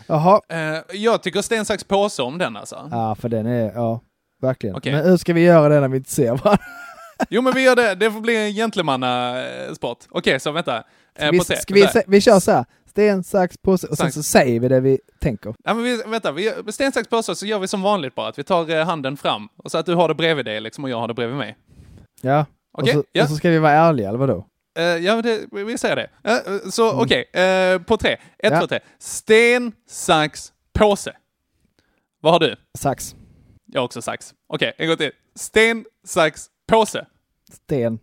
[0.08, 0.42] Jaha.
[0.50, 2.88] Eh, jag tycker sten, sax, påse om den alltså.
[2.92, 4.02] Ja, för den är, ja,
[4.42, 4.76] verkligen.
[4.76, 4.92] Okej.
[4.94, 6.64] Men hur ska vi göra det när vi inte ser varandra?
[7.30, 10.00] Jo men vi gör det, det får bli en gentlemannasport.
[10.10, 10.84] Okej, så vänta.
[11.16, 14.24] Eh, vi, ska vi, sä- vi kör så här, sten, sax, påse och sen så
[14.24, 15.56] säger vi det vi tänker.
[15.64, 18.40] Ja, men vi, vänta, vi, sten, sax, påse så gör vi som vanligt bara, att
[18.40, 20.90] vi tar eh, handen fram och så att du har det bredvid dig liksom och
[20.90, 21.58] jag har det bredvid mig.
[22.22, 22.46] Ja.
[22.78, 23.24] Okej, och, så, ja.
[23.24, 24.46] och så ska vi vara ärliga, eller vadå?
[24.78, 26.10] Eh, ja, det, vi säger det.
[26.24, 28.12] Eh, så okej, eh, på tre.
[28.14, 28.54] Ett, Mm.
[28.54, 28.60] Ja.
[28.62, 28.80] två, tre.
[29.00, 31.14] Sten, sax, påse.
[32.22, 32.56] Vad har du?
[32.78, 33.16] Sax,
[33.66, 34.34] Jag har också sax.
[34.48, 35.12] Okej, en gång till.
[35.36, 37.06] Sten, sax, påse.
[37.54, 38.00] sten.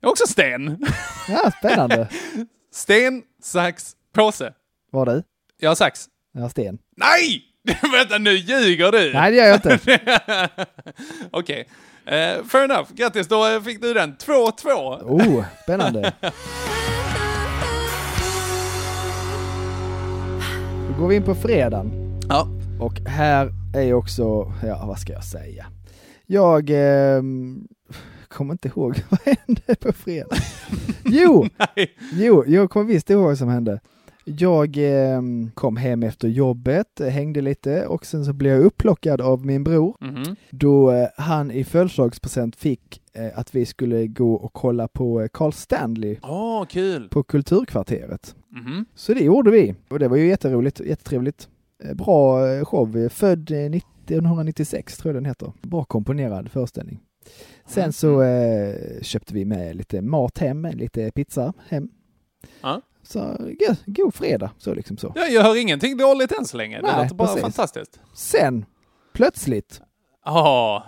[0.00, 0.86] Jag har också sten.
[1.28, 2.08] Ja, spännande.
[2.72, 4.52] Sten, sax, påse.
[4.90, 5.22] Var du?
[5.60, 6.06] Jag har sax.
[6.32, 6.78] Ja, sten.
[6.96, 7.42] Nej!
[7.92, 9.12] Vänta, nu ljuger du!
[9.12, 9.78] Nej, det gör jag inte.
[11.30, 11.68] Okej.
[12.04, 12.92] Eh, fair enough.
[12.94, 14.16] Grattis, då eh, fick du den.
[14.16, 15.02] 2-2.
[15.02, 16.12] Oh, spännande.
[20.88, 21.90] Då går vi in på fredagen.
[22.28, 22.48] Ja.
[22.80, 25.66] Och här är också, ja vad ska jag säga?
[26.26, 26.70] Jag
[28.30, 30.36] ehm, kommer inte ihåg vad hände på fredag.
[31.04, 31.46] Jo,
[32.12, 33.80] jo, jag kommer visst ihåg vad som hände.
[34.24, 39.46] Jag ehm, kom hem efter jobbet, hängde lite och sen så blev jag upplockad av
[39.46, 40.36] min bror Mhm.
[40.50, 45.28] då eh, han i födelsedagspresent fick eh, att vi skulle gå och kolla på eh,
[45.32, 47.08] Carl Stanley Åh, kul.
[47.08, 48.34] på Kulturkvarteret.
[48.50, 48.84] Mhm.
[48.94, 51.48] Så det gjorde vi och det var ju jätteroligt, jättetrevligt.
[51.84, 55.52] Eh, Bra eh, show, född eh, 1996 tror jag den heter.
[55.62, 57.00] Bra komponerad föreställning.
[57.68, 61.88] Sen så eh, köpte vi med lite mat hem, lite pizza hem.
[62.60, 62.80] Ja.
[63.02, 65.12] Så ja, god fredag, så liksom så.
[65.16, 66.76] Ja, jag hör ingenting dåligt än så länge.
[66.76, 67.42] Det Nej, låter bara precis.
[67.42, 68.00] fantastiskt.
[68.14, 68.64] Sen,
[69.12, 69.82] plötsligt,
[70.24, 70.86] Ja,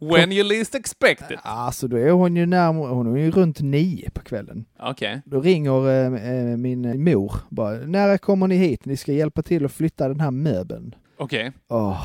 [0.00, 1.38] when you least expect it.
[1.42, 4.64] alltså då är hon ju närmare, hon är ju runt nio på kvällen.
[4.80, 5.22] Okej.
[5.24, 8.84] Då ringer eh, eh, min mor bara, när kommer ni hit?
[8.84, 10.94] Ni ska hjälpa till att flytta den här möbeln.
[11.18, 11.52] Okej.
[11.68, 12.04] Åh,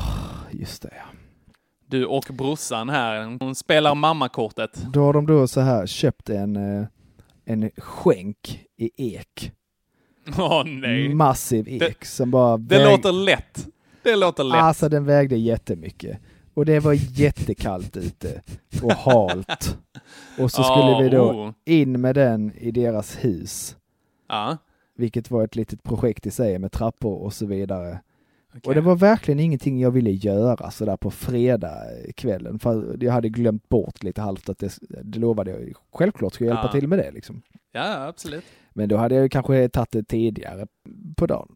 [0.50, 1.13] just det ja.
[1.86, 4.82] Du och brorsan här, hon spelar mammakortet.
[4.92, 6.86] Då har de då så här köpt en, eh,
[7.44, 9.52] en skänk i ek.
[10.38, 11.14] Åh nej.
[11.14, 13.66] Massiv ek Det- som bara Det väg- låter lätt.
[14.02, 14.56] Det låter lätt.
[14.62, 16.18] Alltså den vägde jättemycket.
[16.54, 18.42] Och det var jättekallt ute
[18.82, 19.78] och halt.
[20.38, 21.50] Och så skulle Ja, vi då oh.
[21.64, 23.76] in med den i deras hus.
[24.28, 24.56] Ja.
[24.96, 28.00] Vilket var ett litet projekt i sig med trappor och så vidare.
[28.56, 28.68] Okej.
[28.68, 31.76] Och det var verkligen ingenting jag ville göra sådär på fredag
[32.16, 32.58] kvällen.
[32.58, 35.72] För jag hade glömt bort lite halvt att det, det lovade jag.
[35.92, 36.72] Självklart jag hjälpa Ja.
[36.72, 37.42] till med det liksom.
[37.72, 38.44] Ja, absolut.
[38.72, 40.66] Men då hade jag ju kanske tagit det tidigare
[41.16, 41.48] på dagen.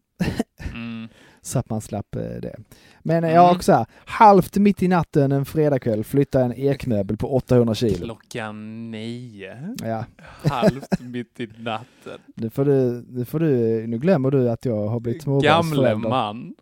[0.73, 1.07] Mm.
[1.41, 2.55] Så att man slapp eh, det.
[3.03, 3.55] Men jag har Mm.
[3.55, 8.05] också här, halvt mitt i natten en fredagkväll flytta en ekmöbel på 800 kilo.
[8.05, 9.75] Klockan nio.
[9.83, 10.05] Ja,
[10.49, 12.19] Halvt mitt i natten.
[12.35, 13.47] nu får du, nu får du,
[13.87, 16.09] nu glömmer du att jag har blivit Gamle småbarnsförälder.
[16.09, 16.53] man.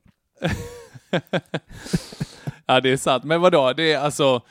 [2.66, 3.24] Ja, det är sant.
[3.24, 4.42] Men vadå, det är alltså...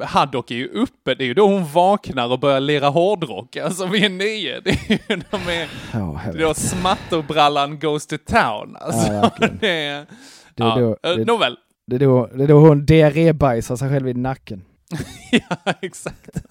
[0.00, 3.56] Haddock är ju uppe, det är ju då hon vaknar och börjar lira hårdrock.
[3.56, 4.60] Alltså vi är nio.
[4.60, 8.76] Det är ju de är, jag då smatterbrallan goes to town.
[8.80, 9.30] Alltså, Ja,
[9.60, 10.06] det är...
[10.54, 11.56] Det är ja, då- eh, det- Nåväl.
[11.86, 14.64] Det är då, det är då hon diarrébajsar sig själv i nacken.
[15.32, 16.42] ja, exakt.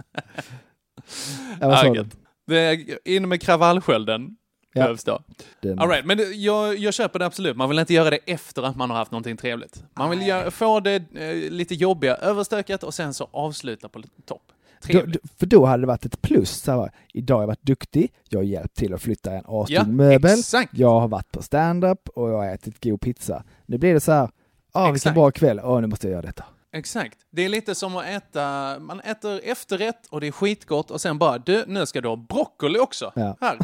[1.59, 2.05] Ja.
[2.47, 4.35] Det in med kravallskölden.
[4.73, 4.81] Ja.
[4.81, 5.19] Behövs då.
[5.61, 7.57] Den, All right, men jag, jag köper det absolut.
[7.57, 9.83] Man vill inte göra det efter att man har haft någonting trevligt.
[9.93, 14.41] Man vill göra, få det eh, lite jobbiga överstökat och sen så avsluta på topp.
[14.87, 16.49] då, för då hade det varit ett plus.
[16.51, 19.63] Så här, idag har jag varit duktig, jag har hjälpt till att flytta en Ja,
[19.63, 20.71] astung möbel, exakt.
[20.77, 23.43] jag har varit på stand-up och jag har ätit god pizza.
[23.65, 24.29] Nu blir det så här,
[24.71, 26.45] ah vilken bra kväll, åh nu måste jag göra detta.
[26.73, 27.17] Exakt.
[27.29, 31.17] Det är lite som att äta, man äter efterrätt och det är skitgott och sen
[31.17, 33.11] bara, du, nu ska du ha broccoli också.
[33.15, 33.37] Ja.
[33.41, 33.59] Här,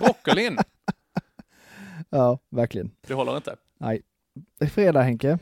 [0.00, 0.58] broccolin.
[2.12, 2.90] Ja, verkligen.
[3.06, 3.56] Det håller inte.
[3.78, 4.02] Nej.
[4.58, 5.38] Det är fredag Henke.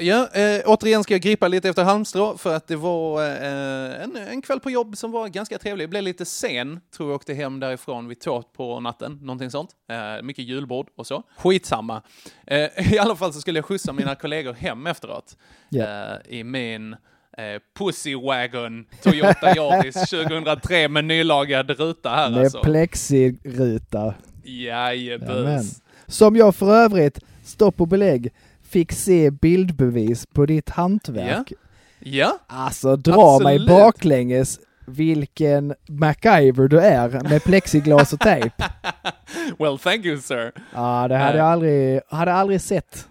[0.00, 4.16] Ja, eh, återigen ska jag gripa lite efter halmstrå för att det var eh, en,
[4.16, 5.82] en kväll på jobb som var ganska trevlig.
[5.82, 9.70] Jag blev lite sen, tror jag åkte hem därifrån vid två på natten, någonting sånt.
[9.90, 11.22] Eh, mycket julbord och så.
[11.36, 12.02] Skitsamma.
[12.46, 15.36] Eh, I alla fall så skulle jag skjutsa mina kollegor hem efteråt
[15.74, 16.92] eh, i min
[17.38, 22.60] eh, Pussy Wagon Toyota Yaris 2003 med nylagad ruta här Med alltså.
[22.62, 24.14] plexiruta.
[24.44, 25.82] Jajebus.
[26.06, 28.32] Som jag för övrigt, stopp och belägg,
[28.68, 31.52] fick se bildbevis på ditt hantverk.
[32.00, 33.68] Ja, Alltså dra mig Absolut.
[33.68, 38.64] baklänges vilken MacGyver du är med plexiglas och tejp.
[39.58, 40.52] well thank you sir.
[40.74, 43.08] Ja, det hade jag aldrig, hade aldrig sett.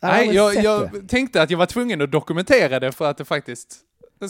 [0.00, 3.10] Hade Nej, aldrig jag, sett jag tänkte att jag var tvungen att dokumentera det för
[3.10, 3.76] att det faktiskt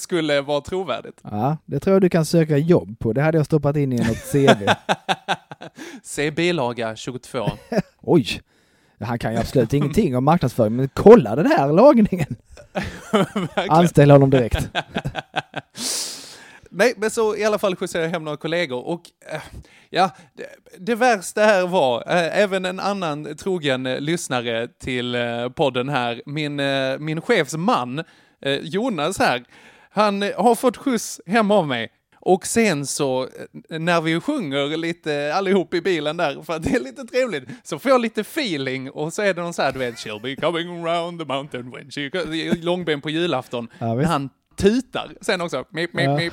[0.01, 1.21] skulle vara trovärdigt.
[1.23, 3.13] Ja, det tror jag du kan söka jobb på.
[3.13, 4.69] Det hade jag stoppat in i något CV.
[6.03, 7.51] Se bilaga 22.
[8.01, 8.41] Oj!
[9.03, 12.37] Han kan ju absolut ingenting om marknadsföring, men kolla den här lagningen!
[13.69, 14.69] Anställ honom direkt.
[16.75, 19.01] Nej, men så i alla fall skjutsade jag hem några kollegor och
[19.33, 19.41] eh,
[19.91, 20.47] ja, det,
[20.79, 25.17] det värsta här var, eh, även en annan trogen eh, lyssnare till
[25.55, 26.57] podden här, min,
[27.05, 28.05] min chefs man,
[28.63, 29.45] Jonas här,
[29.91, 31.89] han har fått skjuts hem av mig.
[32.25, 36.71] Och sen så, eh, när vi sjunger lite allihop i bilen där, för att det
[36.71, 39.73] är lite trevligt, så får jag lite feeling och så är det någon så här,
[39.73, 42.11] du vet, she'll be coming around the mountain when she...
[42.63, 43.69] Långben på julafton.
[43.79, 45.65] Ja, när han tutar sen också.
[45.71, 46.17] Mip, mip, Ja.
[46.17, 46.33] mip.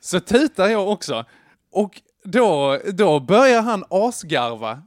[0.00, 1.24] Så tutar jag också.
[1.72, 4.82] Och då, då börjar han asgarva,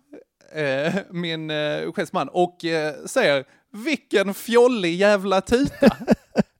[0.55, 5.97] eh, min eh, chefsman, och eh, säger vilken fjollig jävla tuta.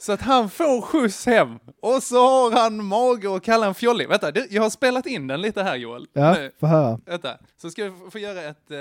[0.00, 1.58] Så att han får skjuts hem.
[1.82, 2.16] Och så
[2.50, 4.08] har han mage att kalla en fjollig.
[4.08, 6.06] Vänta, du, jag har spelat in den lite här Joel.
[6.12, 7.00] Ja, Nu, få höra.
[7.06, 8.78] Vänta, så ska jag få- göra ett, eh,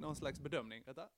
[0.00, 0.82] någon slags bedömning.
[0.86, 1.02] Vänta.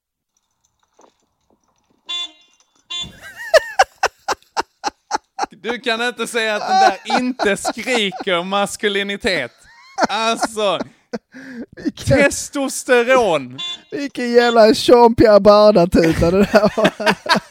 [5.51, 9.53] Du kan inte säga att den där inte skriker maskulinitet.
[10.09, 10.79] Alltså,
[12.07, 13.59] testosteron.
[13.91, 16.91] Vilken jävla Jean-Pierre Barda-tuta det där var.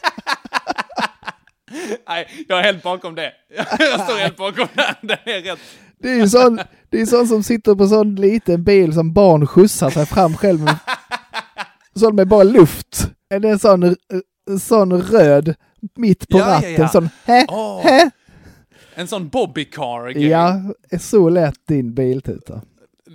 [2.10, 3.32] Nej, jag är helt bakom det.
[3.78, 4.94] Jag står helt bakom den.
[5.08, 5.58] Den är rätt.
[6.02, 9.46] Det är ju sån, det är sån som sitter på sån liten bil som barn
[9.46, 10.76] skjutsar sig fram själv med.
[11.94, 13.10] Sån med bara luft.
[13.30, 13.96] Det är en sån,
[14.60, 15.54] sån röd
[15.96, 16.72] mitt på Ja, ja, ratten.
[16.74, 16.88] ja.
[16.88, 17.80] Sån hä, Åh.
[17.84, 18.10] hä.
[18.94, 20.26] En sån bobbycar-grej.
[20.28, 20.60] Ja,
[21.00, 22.60] så lätt din biltuta.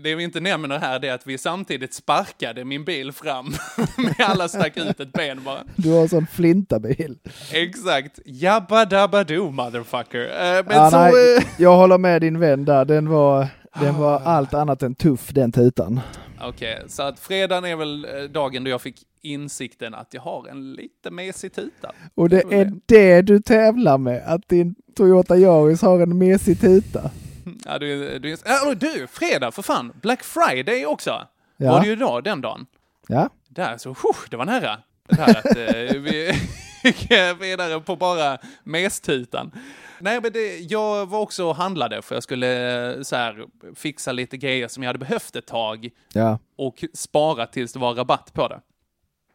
[0.06, 3.46] Det vi inte nämner här det är att vi samtidigt sparkade min bil fram
[3.98, 5.64] med alla stack ut ett ben bara.
[5.76, 7.18] Du har en sån flintabil.
[7.52, 8.20] Exakt.
[8.26, 10.20] Jabba dabba do motherfucker.
[10.20, 10.98] Eh, men Ja, så...
[10.98, 12.86] nej, eh, jag håller med din vän där.
[12.86, 13.48] Den var,
[13.80, 16.00] den var allt annat än tuff den tutan.
[16.42, 20.48] Okej, så att fredagen är väl eh, dagen då jag fick insikten att jag har
[20.48, 21.92] en lite mesig tuta.
[22.16, 27.12] Och det är det du tävlar med, att din Toyota Yaris har en mesig tuta.
[27.66, 29.94] Ja, du, du, äh, du, fredag för fan!
[30.02, 31.28] Black Friday också!
[31.58, 31.72] Ja.
[31.72, 32.66] Var det ju idag, den dagen.
[33.08, 34.80] Ja, Där, så huh, det var nära.
[35.08, 36.32] Det här att eh, vi
[36.84, 39.52] gick vidare på bara mestutan.
[40.00, 44.12] Nej, men det, jag var också och handlade för jag skulle eh, så här, fixa
[44.12, 46.40] lite grejer som jag hade behövt ett tag ja.
[46.56, 48.62] och spara tills det var rabatt på det.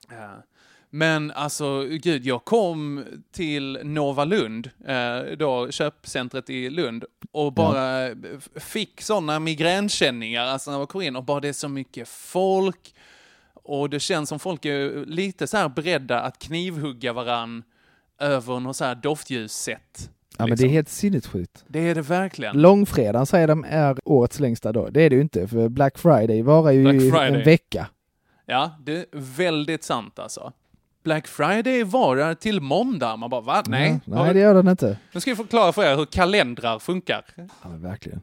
[0.08, 0.42] Ja.
[0.92, 8.06] Men alltså, gud, jag kom till Nova Lund, eh, då köpcentret i Lund, och bara
[8.08, 12.08] f- fick sådana migränkänningar, alltså när jag kom in, och bara det är så mycket
[12.08, 12.94] folk,
[13.54, 17.62] och det känns som folk är lite så här beredda att knivhugga varann
[18.18, 20.10] över något så här doftljussätt.
[20.38, 21.64] Ja men det är helt sinnessjukt.
[21.68, 22.60] Det är det verkligen.
[22.60, 24.92] Långfredagen säger de är årets längsta dag.
[24.92, 27.28] Det är det ju inte, för Black Friday varar ju Friday.
[27.28, 27.86] en vecka.
[28.46, 30.52] Ja, det är väldigt sant alltså.
[31.02, 33.16] Black Friday varar till måndag.
[33.16, 33.62] Man bara, va?
[33.66, 34.00] Nej.
[34.04, 34.98] Ja, nej, det gör den inte.
[35.12, 37.24] Nu ska jag förklara för er hur kalendrar funkar.
[37.36, 38.20] Ja, verkligen.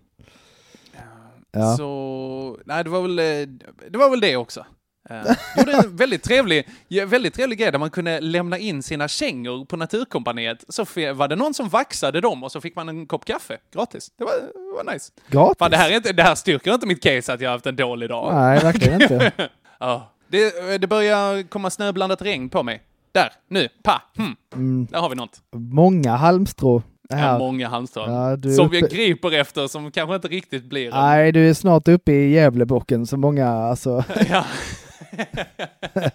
[1.51, 1.77] Ja.
[1.77, 3.47] Så, nej det var väl, eh,
[3.89, 4.65] det var väl det också.
[5.11, 6.69] Uh, gjorde en väldigt trevlig,
[7.07, 10.65] väldigt trevlig grej där man kunde lämna in sina kängor på Naturkompaniet.
[10.69, 14.11] Så var det någon som vaxade dem och så fick man en kopp kaffe gratis.
[14.17, 15.11] Det var, det var nice.
[15.27, 15.55] Gratis?
[15.59, 17.65] Fan, det, här är inte, det här styrker inte mitt case att jag har haft
[17.65, 18.33] en dålig dag.
[18.33, 19.31] Nej, verkligen inte.
[19.79, 22.81] Ja, det, det börjar komma snöblandat regn på mig.
[23.11, 24.35] Där, nu, pa, hmm.
[24.53, 24.87] Mm.
[24.91, 25.41] Där har vi något.
[25.55, 27.31] Många halmstrå här.
[27.33, 28.13] Ja, många halmstrån.
[28.13, 30.91] Ja, som uppe- jag griper efter, som kanske inte riktigt blir.
[30.91, 34.03] Nej, du är snart uppe i Gävlebocken, så många alltså.
[34.29, 34.45] Ja.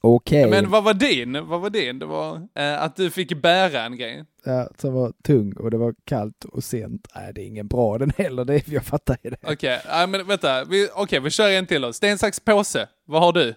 [0.00, 0.50] Okej.
[0.50, 1.46] Men vad var din?
[1.46, 1.98] Vad var din?
[1.98, 4.24] Det var eh, att du fick bära en grej.
[4.46, 7.08] Ja, som var tung och det var kallt och sent.
[7.14, 8.44] Nej, det är ingen bra den heller.
[8.44, 9.36] Det, jag fattar ju det.
[9.42, 10.64] Okej, nej, men vänta.
[10.64, 11.92] Vi, Okej, vi kör en till då.
[11.92, 12.88] Sten, sax, påse.
[13.06, 13.54] Vad har du?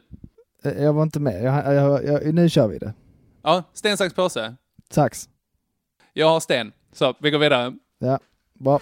[0.64, 1.44] Eh, Jag var inte med.
[1.44, 2.94] Jag, jag, jag, nu kör vi det.
[3.44, 4.56] Ja, sten, sax, påse.
[4.92, 5.30] Sax.
[6.14, 6.72] Jag har sten.
[6.94, 7.74] Så, vi går vidare.
[8.00, 8.20] Ja,
[8.60, 8.80] bra.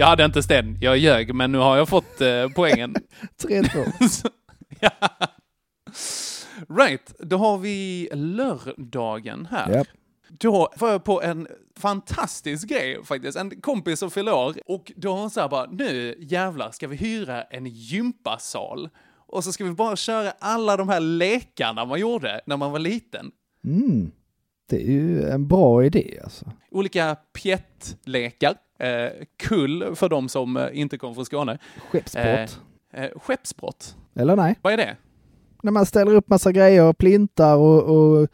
[0.00, 0.78] Jag hade inte sten.
[0.80, 2.94] Jag ljög, men nu har jag fått eh, poängen.
[3.42, 4.08] 3-2.
[4.08, 4.28] Så-
[4.80, 4.90] ja.
[6.68, 9.70] Right, då har vi lördagen här.
[9.72, 9.86] Japp.
[10.28, 13.38] då var jag på en fantastisk grej faktiskt.
[13.38, 16.88] En kompis som fyller år och då har hon så här bara, nu jävlar ska
[16.88, 18.88] vi hyra en gympasal.
[19.26, 22.78] Och så ska vi bara köra alla de här lekarna man gjorde när man var
[22.78, 23.30] liten.
[23.64, 24.10] Mm.
[24.68, 26.52] Det är ju en bra idé alltså.
[26.70, 28.54] Olika pjettlekar.
[28.80, 31.58] Eh, kull för de som eh, inte kommer från Skåne.
[31.90, 32.60] Skeppsbrott.
[32.92, 33.96] Eh, eh, skeppsbrott.
[34.14, 34.58] Eller nej?
[34.62, 34.96] Vad är det?
[35.62, 38.28] När man ställer upp massa grejer, plintar och, och,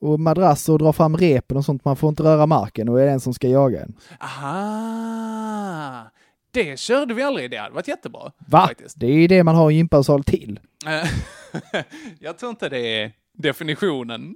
[0.00, 1.84] och madrasser och drar fram repen och sånt.
[1.84, 3.94] Man får inte röra marken och är den som ska jaga en.
[4.20, 6.10] Aha!
[6.50, 8.32] Det körde vi aldrig, det hade varit jättebra.
[8.46, 8.66] Va?
[8.66, 9.00] Faktiskt.
[9.00, 10.60] Det är ju det man har gympasal till.
[12.18, 14.34] Jag tror inte det är definitionen.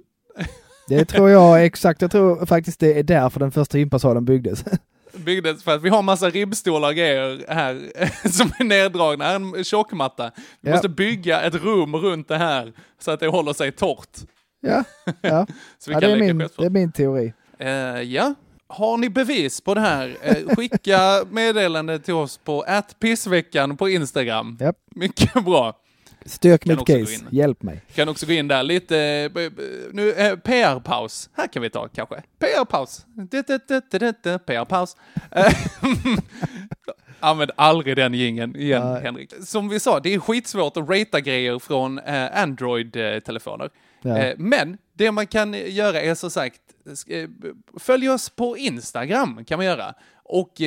[0.87, 2.01] Det tror jag exakt.
[2.01, 4.65] Jag tror faktiskt det är därför den första gympasalen byggdes.
[5.17, 7.91] Byggdes för att vi har massa ribbstolar och grejer här
[8.29, 10.31] som är neddragna, en tjockmatta.
[10.61, 10.75] Vi Ja.
[10.75, 14.17] måste bygga ett rum runt det här så att det håller sig torrt.
[14.61, 14.83] Ja,
[15.21, 15.47] ja.
[15.79, 17.33] Så vi ja kan det, är min, det är min teori.
[17.59, 17.69] Eh,
[18.01, 18.33] ja,
[18.67, 20.17] har ni bevis på det här?
[20.21, 22.65] Eh, skicka meddelande till oss på
[22.99, 24.57] pissveckan på Instagram.
[24.61, 24.75] Japp.
[24.95, 25.73] Mycket bra.
[26.25, 27.25] Kan mitt case.
[27.31, 27.81] Hjälp mig.
[27.95, 29.51] Kan också gå in där lite, eh,
[29.91, 31.29] nu, eh, PR-paus.
[31.33, 32.15] Här kan vi ta kanske.
[32.39, 33.05] PR-paus.
[34.45, 34.97] PR-paus.
[35.31, 35.53] Eh,
[37.19, 39.01] Använd aldrig den gingen igen, Nej.
[39.03, 39.33] Henrik.
[39.45, 41.99] Som vi sa, det är skitsvårt att ratea grejer från
[42.33, 43.69] Android-telefoner.
[44.01, 44.33] Ja.
[44.37, 46.61] Men det man kan göra är som sagt,
[47.79, 49.93] följ oss på Instagram kan man göra.
[50.23, 50.61] Och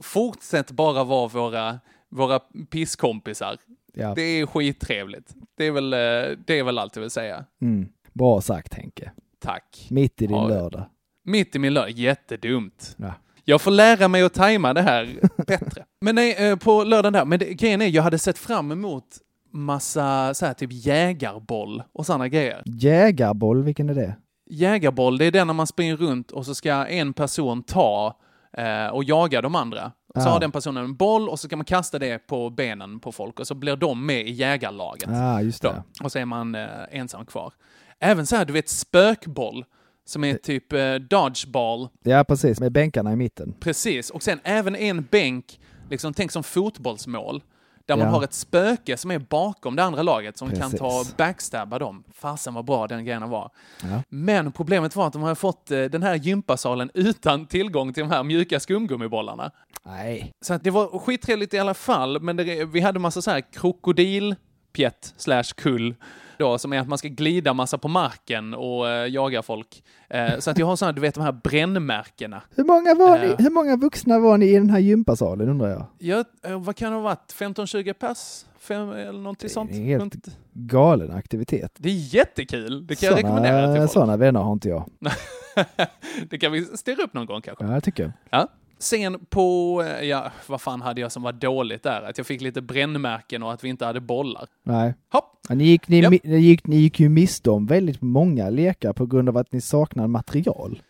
[0.00, 2.40] fortsätt bara vara våra, våra
[2.70, 3.56] pisskompisar.
[3.94, 4.12] Ja.
[4.14, 5.34] Det är skittrevligt.
[5.56, 5.98] Det är väl, eh,
[6.46, 7.44] det är väl allt jag vill säga.
[7.62, 7.88] Mm.
[8.12, 9.12] Bra sagt Henke.
[9.40, 9.86] Tack.
[9.90, 10.48] Mitt i din Ja.
[10.48, 10.84] lördag.
[11.24, 12.94] Mitt i min lördag, jättedumt.
[12.98, 13.12] Ja.
[13.44, 15.08] Jag får lära mig att tajma det här
[15.46, 15.84] bättre.
[16.00, 19.04] Men nej, eh, på lördagen där, men det, grejen är, jag hade sett fram emot
[19.52, 22.62] massa så här typ jägarboll och sådana grejer.
[22.64, 24.16] Jägarboll, vilken är det?
[24.50, 28.16] Jägarboll, det är den när man springer runt och så ska en person ta
[28.56, 29.92] eh, och jaga de andra.
[30.14, 30.32] Så Ah.
[30.32, 33.40] har den personen en boll och så kan man kasta det på benen på folk
[33.40, 35.08] och så blir de med i jägarlaget.
[35.10, 35.68] Ah, just det.
[35.68, 36.04] Då.
[36.04, 37.52] Och så är man eh, ensam kvar.
[38.00, 39.64] Även så här, du vet, spökboll,
[40.04, 41.88] som är typ eh, dodgeball.
[42.02, 42.60] Ja, precis.
[42.60, 43.54] Med bänkarna i mitten.
[43.60, 45.60] Precis, och sen även en bänk,
[45.90, 47.42] liksom tänk som fotbollsmål,
[47.86, 48.12] där man Ja.
[48.12, 50.78] har ett spöke som är bakom det andra laget som kan Precis.
[50.78, 52.04] ta och backstabba dem.
[52.14, 53.50] Fasen vad bra den grejen var.
[53.82, 54.02] Ja.
[54.08, 58.10] Men problemet var att de har fått eh, den här gympasalen utan tillgång till de
[58.10, 59.50] här mjuka skumgummibollarna.
[59.86, 60.32] Nej.
[60.44, 65.14] Så det var skittrevligt i alla fall, men det, vi hade massa så här krokodilpjätt
[65.16, 65.94] slash kull
[66.38, 69.84] då, som är att man ska glida massa på marken och eh, jaga folk.
[70.08, 72.42] Eh, så att jag har sådana, du vet de här brännmärkena.
[72.50, 73.22] Hur många, var Eh.
[73.38, 75.86] ni, hur många vuxna var ni i den här gympasalen undrar jag?
[75.98, 77.32] Ja, eh, vad kan det ha varit?
[77.38, 78.44] 15-20 pers?
[78.58, 79.70] Fem, eller någonting sånt?
[79.70, 81.72] Det är en helt Runt- galen aktivitet.
[81.78, 82.86] Det är jättekul!
[82.86, 83.92] Det kan jag rekommendera till folk.
[83.92, 84.84] Sådana vänner har inte jag.
[86.30, 87.64] det kan vi styra upp någon gång kanske.
[87.64, 88.12] Ja, jag tycker jag.
[88.30, 88.48] Ja.
[88.78, 92.02] Sen på, eh, ja, vad fan hade jag som var dåligt där?
[92.02, 94.46] Att jag fick lite brännmärken och att vi inte hade bollar.
[94.62, 94.94] Nej.
[95.12, 95.40] Hopp.
[95.48, 98.92] Ja, ni, gick, ni, mi- ni, gick, ni gick ju miste om väldigt många lekar
[98.92, 100.82] på grund av att ni saknar material.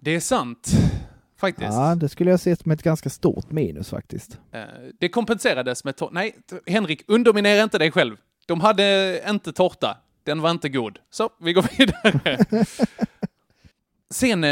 [0.00, 0.68] Det är sant,
[1.40, 1.72] faktiskt.
[1.72, 4.38] Ja, det skulle jag se som ett ganska stort minus faktiskt.
[4.52, 4.60] Eh,
[5.00, 6.12] Det kompenserades med tårta.
[6.14, 6.36] Nej,
[6.66, 8.16] Henrik, underminera inte dig själv.
[8.46, 9.96] De hade inte tårta.
[10.24, 10.98] Den var inte god.
[11.10, 12.38] Så, vi går vidare.
[14.10, 14.44] Sen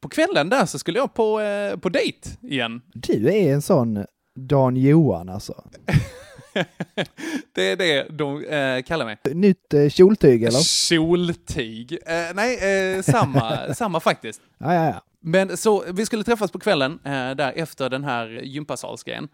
[0.00, 2.82] på kvällen där så skulle jag på, eh, på dejt igen.
[2.94, 4.04] Du är en sån
[4.38, 5.64] Dan Johan alltså.
[7.54, 9.18] Det är det de eh, kallar mig.
[9.24, 10.58] Nytt eh, kjoltyg eller?
[10.58, 11.98] Kjoltyg.
[12.06, 14.40] Eh, nej, eh, samma, samma faktiskt.
[14.58, 15.02] Ja, ja, ja.
[15.20, 19.28] Men så, vi skulle träffas på kvällen eh, där efter den här gympasalsgrejen.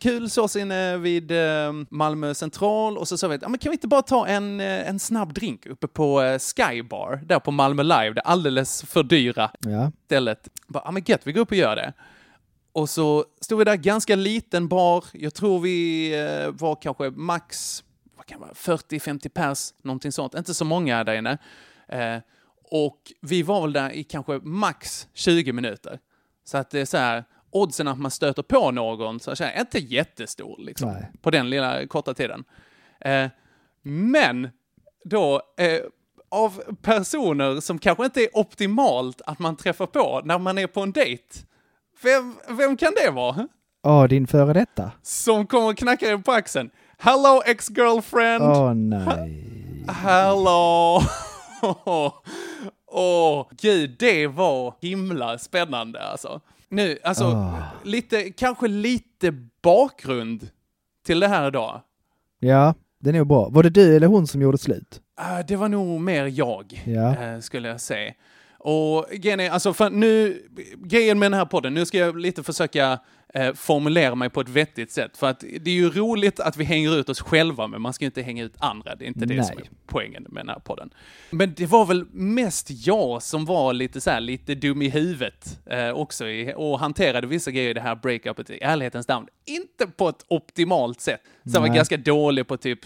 [0.00, 3.70] Kul sås inne vid eh, Malmö central och så sa vi att ja, men kan
[3.70, 7.50] vi inte bara ta en, eh, en snabb drink uppe på eh, Skybar, där på
[7.50, 9.92] Malmö Live, det alldeles för dyra ja.
[10.06, 10.48] stället.
[10.66, 11.92] Bara, ja men gött, vi går upp och gör det.
[12.72, 15.04] Och så stod vi där, ganska liten bar.
[15.12, 17.84] Jag tror vi eh, var kanske max
[18.22, 20.34] vad kan det vara, 40-50 pers, någonting sånt.
[20.34, 21.38] Inte så många där inne.
[21.88, 22.18] Eh,
[22.70, 25.98] och vi var väl där i kanske max 20 minuter.
[26.44, 29.78] Så att det är så här, oddsen att man stöter på någon så är inte
[29.78, 31.10] jättestor liksom, Nej.
[31.22, 32.44] på den lilla korta tiden.
[33.00, 33.28] Eh,
[33.82, 34.48] men
[35.04, 35.80] då, eh,
[36.28, 40.80] av personer som kanske inte är optimalt att man träffar på när man är på
[40.80, 41.38] en dejt.
[42.02, 43.48] Vem, vem kan det vara?
[43.86, 44.92] Åh, din före detta?
[45.02, 46.70] Som kommer och knackar en på axeln.
[46.98, 48.42] Hello ex-girlfriend!
[48.42, 49.84] Åh nej.
[49.88, 51.00] Hello!
[52.94, 56.40] Åh, gud, det var himla spännande alltså.
[56.68, 57.58] Nu, alltså, Ah.
[57.84, 59.32] lite, kanske lite
[59.62, 60.48] bakgrund
[61.06, 61.80] till det här idag.
[62.40, 63.48] Ja, det är nog bra.
[63.50, 65.00] Var det du eller hon som gjorde slut?
[65.16, 67.16] Ah, det var nog mer jag, Ja.
[67.24, 68.12] eh, skulle jag säga.
[68.64, 70.42] Och grejen är, alltså för nu,
[70.76, 72.98] grejen med den här podden, nu ska jag lite försöka
[73.32, 75.16] eh, formulera mig på ett vettigt sätt.
[75.16, 78.04] För att det är ju roligt att vi hänger ut oss själva, men man ska
[78.04, 78.94] inte hänga ut andra.
[78.94, 79.44] Det är inte det Nej.
[79.44, 80.90] som är poängen med den här podden.
[81.30, 85.58] Men det var väl mest jag som var lite så här, lite dum i huvudet
[85.66, 89.28] eh, också i, och hanterade vissa grejer i det här breakupet i ärlighetens namn.
[89.44, 91.20] Inte på ett optimalt sätt.
[91.44, 92.80] Så jag var ganska dålig på typ,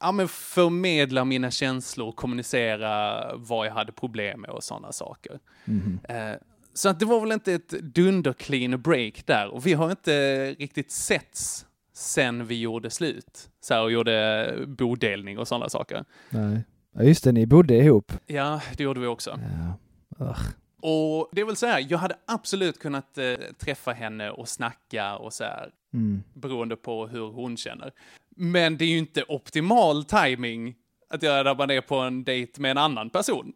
[0.00, 5.38] ja men förmedla mina känslor, kommunicera vad jag hade problem med och sådana saker.
[5.64, 6.00] Mhm.
[6.08, 6.34] Eh,
[6.74, 9.48] så att det var väl inte ett dunder-clean break där.
[9.48, 13.48] Och vi har inte riktigt setts sen vi gjorde slut.
[13.60, 16.04] Så här, och gjorde bodelning och sådana saker.
[16.30, 16.64] Nej.
[16.94, 18.12] Ja, just det, ni bodde ihop.
[18.26, 19.40] Ja, det gjorde vi också.
[19.58, 19.78] Ja.
[20.26, 20.40] Ugh.
[20.82, 25.16] Och det är väl så här, jag hade absolut kunnat eh, träffa henne och snacka
[25.16, 26.22] och så här, Mm.
[26.34, 27.92] beroende på hur hon känner.
[28.36, 30.74] Men det är ju inte optimal timing
[31.10, 33.52] att göra där man är på en dejt med en annan person.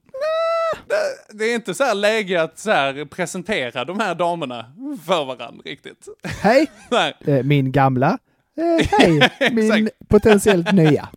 [1.35, 4.67] Det, är inte så här läge att så här presentera de här damerna
[5.07, 6.09] för varandra riktigt.
[6.43, 6.67] Hej!
[6.91, 7.14] Nej.
[7.27, 8.19] Eh, min gamla.
[8.59, 9.31] Eh, hej!
[9.53, 11.09] min potentiellt nya.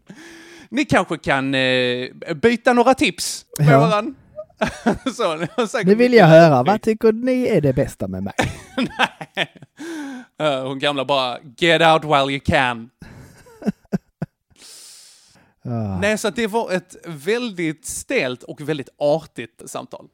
[0.70, 3.80] Ni kanske kan eh, byta några tips med Ja.
[3.80, 4.14] varandra.
[5.14, 5.48] så,
[5.84, 8.34] Nu vill jag höra, vad tycker ni är det bästa med mig?
[10.42, 12.90] Eh, hon gamla bara, get out while you can.
[15.66, 16.00] Ah.
[16.00, 20.08] Nej, så att det var ett väldigt stelt och väldigt artigt samtal.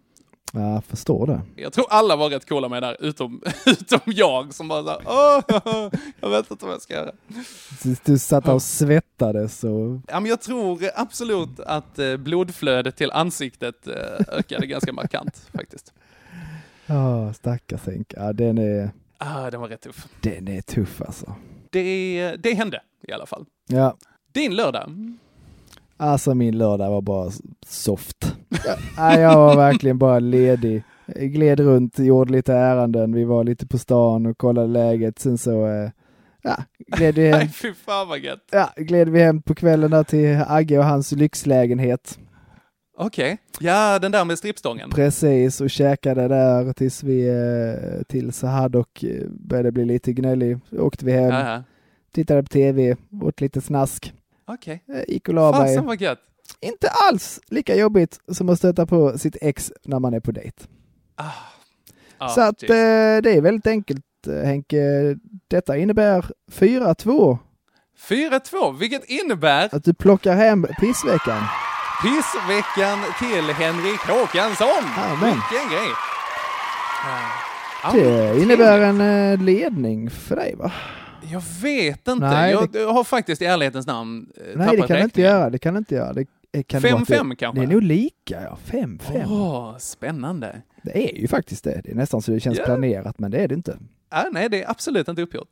[0.54, 1.42] Ja, jag förstår det.
[1.56, 5.02] Jag tror alla var rätt coola med det där, utom, utom jag som bara såhär,
[5.06, 5.90] åh,
[6.20, 7.12] jag vet inte vad jag ska göra.
[7.84, 10.00] Du, du satt och svettades och...
[10.08, 13.94] Ja, men jag tror absolut att eh, blodflödet till ansiktet eh,
[14.28, 15.94] ökade ganska markant faktiskt.
[16.86, 18.16] Ja, stackars Henke.
[18.20, 20.08] Ja, den är, Ah, den var rätt tuff.
[20.22, 21.36] den är tuff alltså.
[21.70, 23.46] Det, det hände i alla fall.
[23.68, 23.98] Ja,
[24.32, 25.18] Din lördag.
[25.98, 27.32] Alltså min lördag var bara
[27.66, 28.36] soft.
[28.98, 30.84] Ja, jag var verkligen bara ledig.
[31.06, 33.14] Jag gled runt, gjorde lite ärenden.
[33.14, 35.20] Vi var lite på stan och kollade läget.
[35.20, 35.90] Sen så, eh,
[36.42, 37.38] ja, gled vi hem.
[37.40, 38.48] Nej, fy fan vad gött.
[38.52, 42.20] Ja, gled vi hem på kvällen där till Agge och hans lyxlägenhet.
[42.98, 43.38] Okej.
[43.60, 44.90] Ja, den där med strippstången.
[44.90, 50.58] Precis, och käkade där tills vi, eh, tills Haddock eh, började bli lite gnällig.
[50.72, 51.64] Åkte vi hem, ja.
[52.14, 54.14] tittade på tv, åt lite snask,
[54.48, 54.84] Okej.
[54.94, 55.04] eh,
[55.52, 55.76] mig.
[55.76, 56.20] Fasen vad gött.
[56.60, 60.64] Inte alls lika jobbigt som att stöta på sitt ex när man är på dejt.
[62.18, 64.78] Ah, Så att eh, det är väldigt enkelt eh, Henke.
[65.48, 67.38] Detta innebär 4-2.
[68.10, 71.44] 4-2, vilket innebär Att du plockar hem pissveckan.
[72.04, 74.84] pissveckan till Henrik Håkansson.
[74.98, 75.20] Amen.
[75.52, 75.90] Vilken grej.
[77.84, 80.72] Ja, Det men innebär en eh, ledning för dig va?
[81.32, 82.26] Jag vet inte.
[82.28, 85.32] Nej, jag har faktiskt i ärlighetens namn eh, Nej det tappat kan inte räkningen.
[85.32, 85.50] göra.
[85.50, 86.14] Det kan du inte göra.
[86.14, 87.62] Det, eh, kan det vara att 5-5 det, kanske?
[87.62, 88.58] Det är nog lika ja.
[88.66, 89.26] 5-5.
[89.30, 90.62] Åh, spännande.
[90.84, 91.82] Det är ju faktiskt det.
[91.84, 92.66] Det är nästan så det känns Ja.
[92.66, 93.78] planerat men det är det inte.
[94.10, 95.50] Ah, nej, det är absolut inte uppgjort.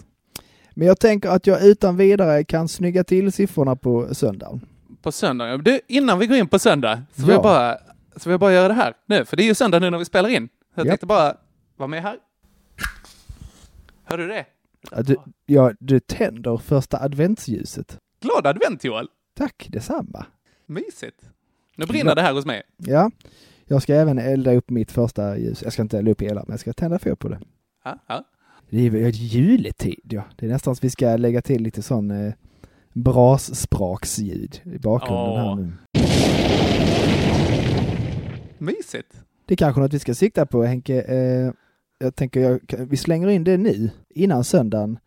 [0.72, 4.62] Men jag tänker att jag utan vidare kan snygga till siffrorna på söndagen.
[5.02, 5.58] På söndag.
[5.58, 7.34] Du, innan vi går in på söndag så vill, Ja.
[7.36, 7.78] jag bara,
[8.16, 9.26] så vill jag bara göra det här nu.
[9.26, 10.48] För det är ju söndag nu när vi spelar in.
[10.48, 10.90] Så jag Ja.
[10.92, 11.36] tänkte bara
[11.78, 12.18] vara med här.
[14.04, 14.46] Hör du det?
[14.92, 15.16] Du,
[15.46, 18.00] ja, du tänder första adventsljuset.
[18.22, 19.08] Glad advent Joel!
[19.34, 20.26] Tack detsamma.
[20.66, 21.30] Mysigt.
[21.76, 22.62] Nu brinner det här hos mig.
[22.78, 23.12] Ja,
[23.66, 25.64] jag ska även elda upp mitt första ljus.
[25.64, 27.40] Jag ska inte elda upp hela, men jag ska tända fyr på det.
[27.84, 28.24] Ja, ja.
[28.70, 30.24] Det är ju juletid, ja.
[30.36, 32.34] Det är nästan så vi ska lägga till lite sån eh,
[32.94, 35.58] brasspraksljud i bakgrunden här Åh.
[35.58, 35.74] nu.
[38.58, 39.24] Mysigt.
[39.46, 41.02] Det är kanske något vi ska sikta på, Henke.
[41.02, 41.52] Eh,
[42.04, 45.00] jag tänker, jag, vi slänger in det nu, innan söndagen.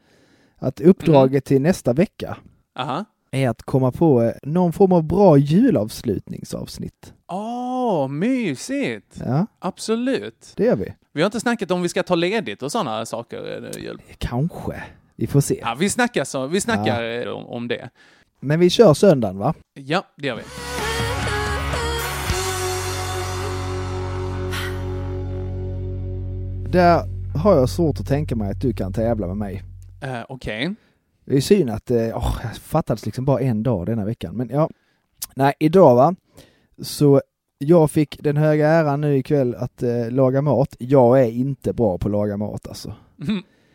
[0.58, 2.36] Att uppdraget till nästa vecka
[2.78, 3.04] Aha.
[3.30, 7.14] är att komma på eh, någon form av bra julavslutningsavsnitt.
[7.32, 9.16] Åh, mysigt!
[9.26, 10.52] Ja, Absolut.
[10.56, 10.94] det gör vi.
[11.12, 13.70] Vi har inte snackat om vi ska ta ledigt och sådana saker.
[13.76, 14.02] eh, Jul.
[14.18, 14.82] Kanske.
[15.16, 15.58] Vi får se.
[15.62, 17.90] Ja, vi snackar, så, vi snackar eh, om, om det.
[18.40, 19.54] Men vi kör söndagen, va?
[19.74, 20.42] Ja, det gör vi.
[26.68, 27.02] Där
[27.38, 29.62] har jag svårt att tänka mig att du kan tävla med mig.
[30.02, 30.74] Eh, Okej.
[31.24, 34.36] Det är synd att åh, jag fattades liksom bara en dag denna veckan.
[34.36, 34.70] Men ja,
[35.36, 36.14] nej, idag va,
[36.82, 37.22] så
[37.58, 40.76] jag fick den höga äran nu ikväll att eh, laga mat.
[40.78, 42.94] Jag är inte bra på att laga mat alltså.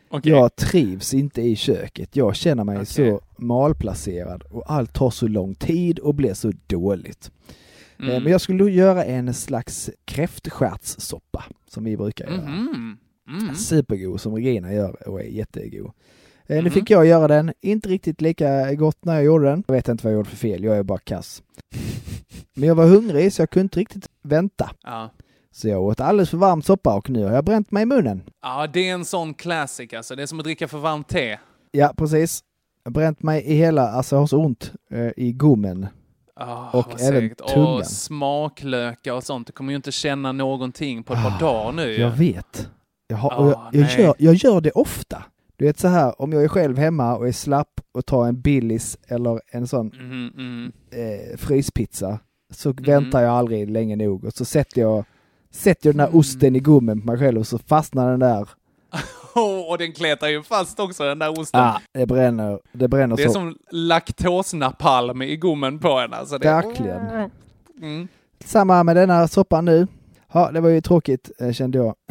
[0.10, 0.32] Okej.
[0.32, 2.16] Jag trivs inte i köket.
[2.16, 2.86] Jag känner mig Okej.
[2.86, 7.32] så malplacerad och allt tar så lång tid och blir så dåligt.
[8.02, 8.24] Eh, Mm.
[8.24, 12.42] Men jag skulle göra en slags kräftstjärtssoppa som vi brukar göra.
[12.42, 12.98] Mhm.
[13.28, 13.56] Mm.
[13.56, 15.92] Supergod som Regina gör och är jättegod.
[16.48, 16.72] Eh, Nu Mhm.
[16.72, 19.64] fick jag göra den, inte riktigt lika gott när jag gjorde den.
[19.68, 21.44] Jag vet inte vad jag gjorde för fel, jag är bara kass.
[22.54, 24.72] Men jag var hungrig så jag kunde inte riktigt vänta.
[24.84, 25.10] Ja.
[25.52, 28.22] Så jag åt alldeles för varm soppa och nu har jag bränt mig i munnen.
[28.42, 30.16] Ja, det är en sån classic alltså.
[30.16, 31.38] Det är som att dricka för varmt te.
[31.72, 32.44] Ja, precis.
[32.84, 35.88] Jag har bränt mig i hela, alltså jag har så ont eh, i gommen.
[36.48, 37.48] Ah, och även segt.
[37.48, 37.68] tungan.
[37.76, 39.48] Och smaklökar och sånt.
[39.48, 41.94] Du kommer ju inte känna någonting på ett par dagar nu.
[41.94, 42.70] Jag vet.
[43.08, 44.02] Jag, har, Ah, jag, jag, nej.
[44.02, 45.24] gör, jag gör det ofta.
[45.58, 48.42] Du vet så här, om jag är själv hemma och är slapp och tar en
[48.42, 50.72] Billys eller en sån Mhm, mhm.
[50.92, 52.20] eh, fryspizza
[52.54, 55.06] så väntar jag aldrig länge nog och så sätter jag,
[55.52, 56.12] sätter jag den Mm.
[56.12, 58.50] där osten i gommen på mig själv och så fastnar den där.
[59.36, 61.62] Oh, och den kletar ju fast också, den där osten.
[61.62, 63.34] Ah, det bränner, det bränner det är så.
[63.34, 66.14] som laktosnapalm i gommen på en.
[66.14, 66.48] Alltså det...
[66.48, 67.30] Verkligen.
[67.82, 68.08] Mm.
[68.46, 69.88] Samma med denna soppan nu.
[70.34, 71.96] Ja, det var ju tråkigt eh, kände jag.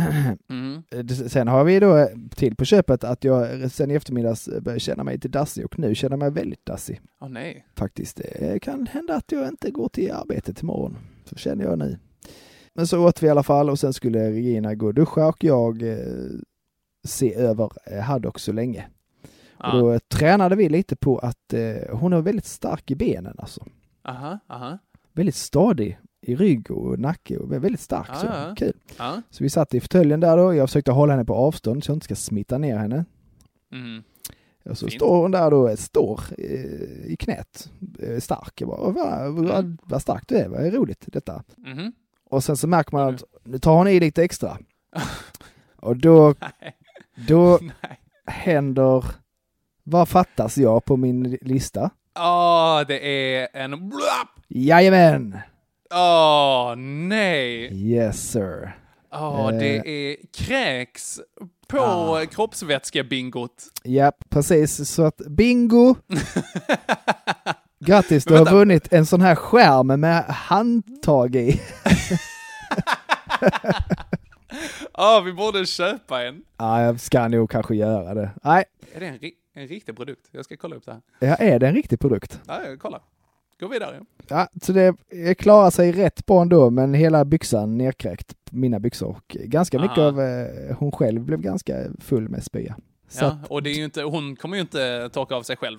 [0.50, 0.82] Mm.
[0.90, 2.06] Eh, det- Sen har vi då eh,
[2.36, 5.94] till på köpet att jag sen i eftermiddags började känna mig lite dassig och nu
[5.94, 7.00] känner jag mig väldigt dassig.
[7.20, 7.66] Åh nej.
[7.78, 8.16] Faktiskt.
[8.16, 10.96] Det kan hända att jag inte går till arbetet imorgon.
[11.24, 11.98] Så känner jag nu.
[12.74, 15.44] Men så åt vi i alla fall och sen skulle Regina gå och duscha och
[15.44, 15.82] jag
[17.04, 18.88] se över eh, Haddock så länge.
[19.58, 19.72] Ja.
[19.72, 23.34] Och då eh, tränade vi lite på att eh, hon är väldigt stark i benen
[23.38, 23.66] alltså.
[24.04, 24.78] Aha, aha.
[25.12, 28.06] Väldigt stadig i rygg och nacke och väldigt stark.
[28.08, 28.26] Ja, så.
[28.26, 28.54] ja.
[28.56, 28.72] Kul.
[28.98, 29.22] Ja.
[29.30, 30.54] Så vi satt i fåtöljen där då.
[30.54, 33.04] Jag försökte hålla henne på avstånd så jag inte ska smitta ner henne.
[33.72, 34.02] Mm.
[34.64, 35.00] Och så Fint.
[35.00, 38.60] står hon där då, står eh, i knät, eh, stark.
[38.60, 39.44] Jag bara, "Åh, vad, Mm.
[39.46, 41.42] vad, vad stark du är, vad roligt detta.
[41.56, 41.92] Mhm.
[42.30, 44.58] Och sen så märker man att nu tar hon i lite extra.
[45.76, 46.34] Och då,
[47.28, 47.58] då
[48.26, 49.04] händer,
[49.84, 51.90] vad fattas jag på min lista?
[52.18, 53.06] Åh, det
[53.42, 53.92] är en...
[54.48, 55.38] Jajamän!
[55.94, 57.68] Åh, nej!
[57.92, 58.76] Yes sir.
[59.12, 59.58] Åh, Eh.
[59.58, 61.20] det är kräks
[61.68, 62.26] på Ah.
[62.26, 63.64] kroppsvätskebingot.
[63.82, 64.88] Ja, precis.
[64.90, 65.94] Så att bingo!
[67.84, 71.60] Grattis, du har vunnit en sån här skärm med handtag i.
[74.94, 76.42] Ja, vi borde köpa en.
[76.56, 78.30] Ja, jag ska nog kanske göra det.
[78.42, 80.28] Nej, Är det en, ri- en riktig produkt?
[80.32, 81.00] Jag ska kolla upp det här.
[81.28, 82.40] ja, är det en riktig produkt?
[82.46, 83.00] Ja, kolla.
[83.60, 84.00] Gå vidare.
[84.28, 84.94] Ja, så det
[85.38, 89.08] klarar sig rätt bra ändå, men hela byxan nerkräkt, mina byxor.
[89.08, 90.06] Och ganska mycket Aha.
[90.08, 92.76] av, eh, hon själv blev ganska full med spya.
[93.08, 95.56] Så Ja, att, och det är ju inte, hon kommer ju inte torka av sig
[95.56, 95.78] själv.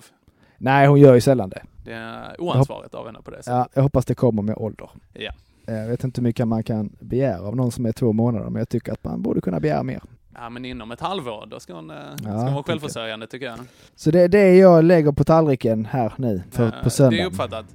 [0.58, 1.62] nej, hon gör ju sällan det.
[1.84, 3.52] Det är oansvarigt av henne på det sättet.
[3.52, 4.90] Ja, jag hoppas det kommer med ålder.
[5.12, 5.32] Ja.
[5.66, 8.60] Jag vet inte hur mycket man kan begära av någon som är två månader, men
[8.60, 10.02] jag tycker att man borde kunna begära mer.
[10.34, 13.46] Ja, men inom ett halvår, då ska hon, eh, ska Ja, hon vara självförsörjande tycker
[13.46, 13.58] jag.
[13.94, 17.26] Så det är det jag lägger på tallriken här nu, för, Eh, på Det är
[17.26, 17.66] uppfattat.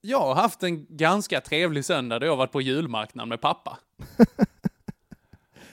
[0.00, 3.78] Jag har haft en ganska trevlig söndag då jag har varit på julmarknad med pappa.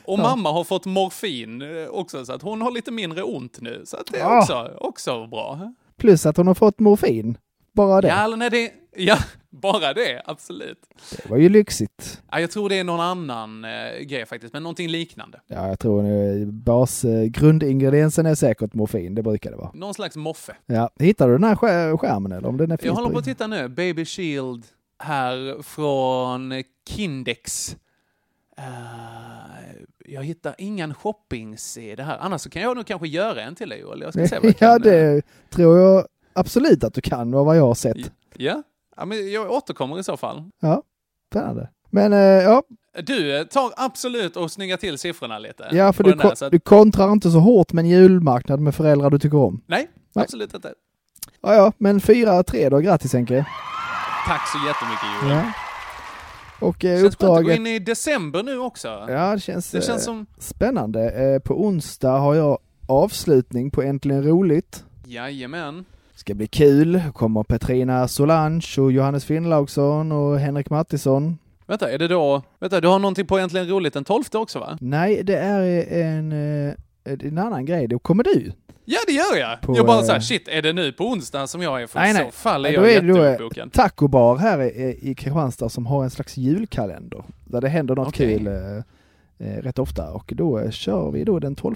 [0.05, 0.23] Och Ja.
[0.23, 3.81] mamma har fått morfin eh, också, så att hon har lite mindre ont nu.
[3.85, 4.39] Så att det är Ah.
[4.39, 5.73] också, också bra.
[5.97, 7.37] Plus att hon har fått morfin.
[7.73, 8.07] Bara det.
[8.07, 9.17] Ja, eller nej, det, ja,
[9.49, 10.79] bara det, absolut.
[11.17, 12.21] Det var ju lyxigt.
[12.31, 15.39] Ja, jag tror det är någon annan eh, grej faktiskt, men någonting liknande.
[15.47, 19.71] Ja, jag tror eh, bas, eh, grundingrediensen är säkert morfin, det brukar det vara.
[19.73, 20.55] Någon slags moffe.
[20.65, 23.25] Ja, hittar du den här skär- skärmen eller om den är Jag håller på att
[23.25, 24.65] titta nu, Baby Shield
[25.03, 27.75] här från Kindex.
[28.57, 28.63] Eh,
[30.05, 33.79] jag hittar ingen shopping-sida här, annars så kan jag nog kanske göra en till dig
[33.79, 34.01] Joel.
[34.01, 36.07] Jag ska se vad jag Ja, kan, eh, det tror jag
[36.39, 38.11] absolut att du kan, av vad jag har sett.
[38.37, 38.63] Ja,
[38.97, 40.43] ja men jag återkommer i så fall.
[40.61, 40.83] Ja,
[41.31, 41.69] spännande.
[41.89, 42.63] Men eh, ja,
[43.03, 45.67] Du, eh, tar absolut och snygga till siffrorna lite.
[45.71, 47.89] ja för du, den där, ko- så att- du kontrar inte så hårt med en
[47.89, 49.61] julmarknad med föräldrar du tycker om.
[49.67, 50.23] Nej, Nej.
[50.23, 50.73] absolut inte.
[51.41, 53.45] Ja, ja, men 4-3 då, grattis Henke.
[54.27, 55.35] Tack så jättemycket Joel.
[55.35, 55.43] Ja.
[56.67, 57.57] Och eh, Känns skönt att gå uppdraget...
[57.57, 58.87] in i december nu också.
[58.87, 61.09] Ja, det känns, Det känns eh, som, spännande.
[61.09, 62.57] Eh, på onsdag har jag
[62.87, 64.83] avslutning på Äntligen Roligt.
[65.05, 65.85] jajamän.
[66.19, 67.01] Ska bli kul.
[67.13, 71.37] Kommer Petrina Solange och Johannes Finnlaugsson och Henrik Mattisson.
[71.65, 74.77] Vänta, är det då, vänta, du har någonting på Äntligen Roligt den 12 också va?
[74.81, 76.73] Nej, det är en, eh,
[77.03, 77.87] en annan grej.
[77.87, 78.51] Då kommer du.
[78.85, 79.61] Ja, det gör jag!
[79.61, 81.87] På, jag bara eh, såhär, shit, är det nu på onsdag som jag är?
[81.87, 82.25] För Nej, i nej.
[82.25, 83.73] så fall är Då jag eh, jätteuppbokad.
[83.73, 87.23] Taco Bar här i, i Kristianstad som har en slags julkalender.
[87.45, 88.37] Där det händer något Okej.
[88.37, 88.53] kul eh,
[89.37, 90.11] eh, rätt ofta.
[90.11, 91.75] Och då eh, kör vi då den 12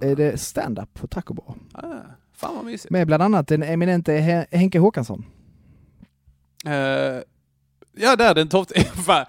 [0.00, 1.54] är det stand-up på Taco Bar.
[1.72, 1.86] Ah,
[2.40, 2.90] fan vad mysigt.
[2.90, 5.24] Med bland annat den eminente He- Henke Håkansson.
[6.66, 6.72] Eh,
[7.96, 8.64] ja, där den 12.
[9.06, 9.24] Fan.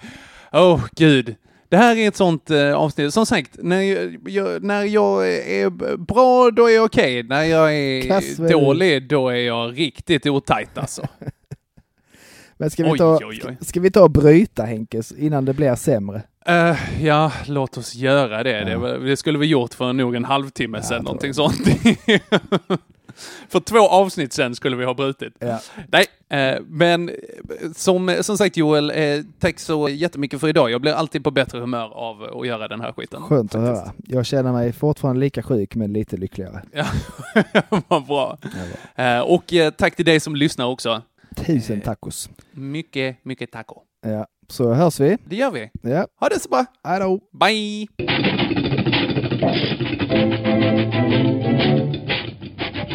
[0.52, 1.36] Åh, gud.
[1.69, 3.14] Det här är ett sånt eh, avsnitt.
[3.14, 7.23] Som sagt, när jag, jag, när jag är bra, då är jag okej.
[7.23, 8.60] När jag är Kass, vad är du?
[8.60, 11.07] dålig, då är jag riktigt otajt alltså.
[12.57, 13.57] Men ska vi, Oj, ta, oj, oj.
[13.61, 16.22] ska vi ta och bryta Henkes innan det blir sämre?
[16.45, 18.64] Eh, ja, låt oss göra det.
[18.65, 18.80] Det, Ja.
[18.80, 22.19] var- det skulle vi gjort för nog en halvtimme sedan, jag tror någonting det.
[22.68, 22.81] sånt.
[23.49, 25.33] För två avsnitt sen skulle vi ha brutit.
[25.39, 25.59] Ja.
[25.91, 27.15] Nej, eh, men eh,
[27.75, 30.71] som, som sagt Joel, eh, tack så jättemycket för idag.
[30.71, 33.21] Jag blir alltid på bättre humör av att göra den här skiten.
[33.21, 33.91] Skönt att höra.
[34.07, 36.61] Jag känner mig fortfarande lika sjuk men lite lyckligare.
[36.71, 36.85] Ja,
[37.87, 38.37] vad bra.
[38.95, 41.01] Eh, och tack till dig som lyssnar också.
[41.35, 42.29] Tusen tacos.
[42.51, 43.81] Mycket, mycket taco.
[44.01, 45.17] Ja, så hörs vi.
[45.25, 45.69] Det gör vi.
[45.81, 46.07] Ja.
[46.19, 46.65] Ha det så bra.
[46.83, 47.19] Hej då.
[47.39, 47.87] Bye!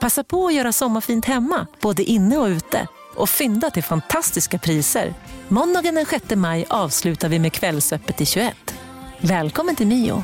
[0.00, 2.86] Passa på att göra sommarfint hemma, både inne och ute.
[3.16, 5.14] Och fynda till fantastiska priser.
[5.48, 8.74] Måndagen den 6 maj avslutar vi med Kvällsöppet i 21.
[9.20, 10.22] Välkommen till Mio.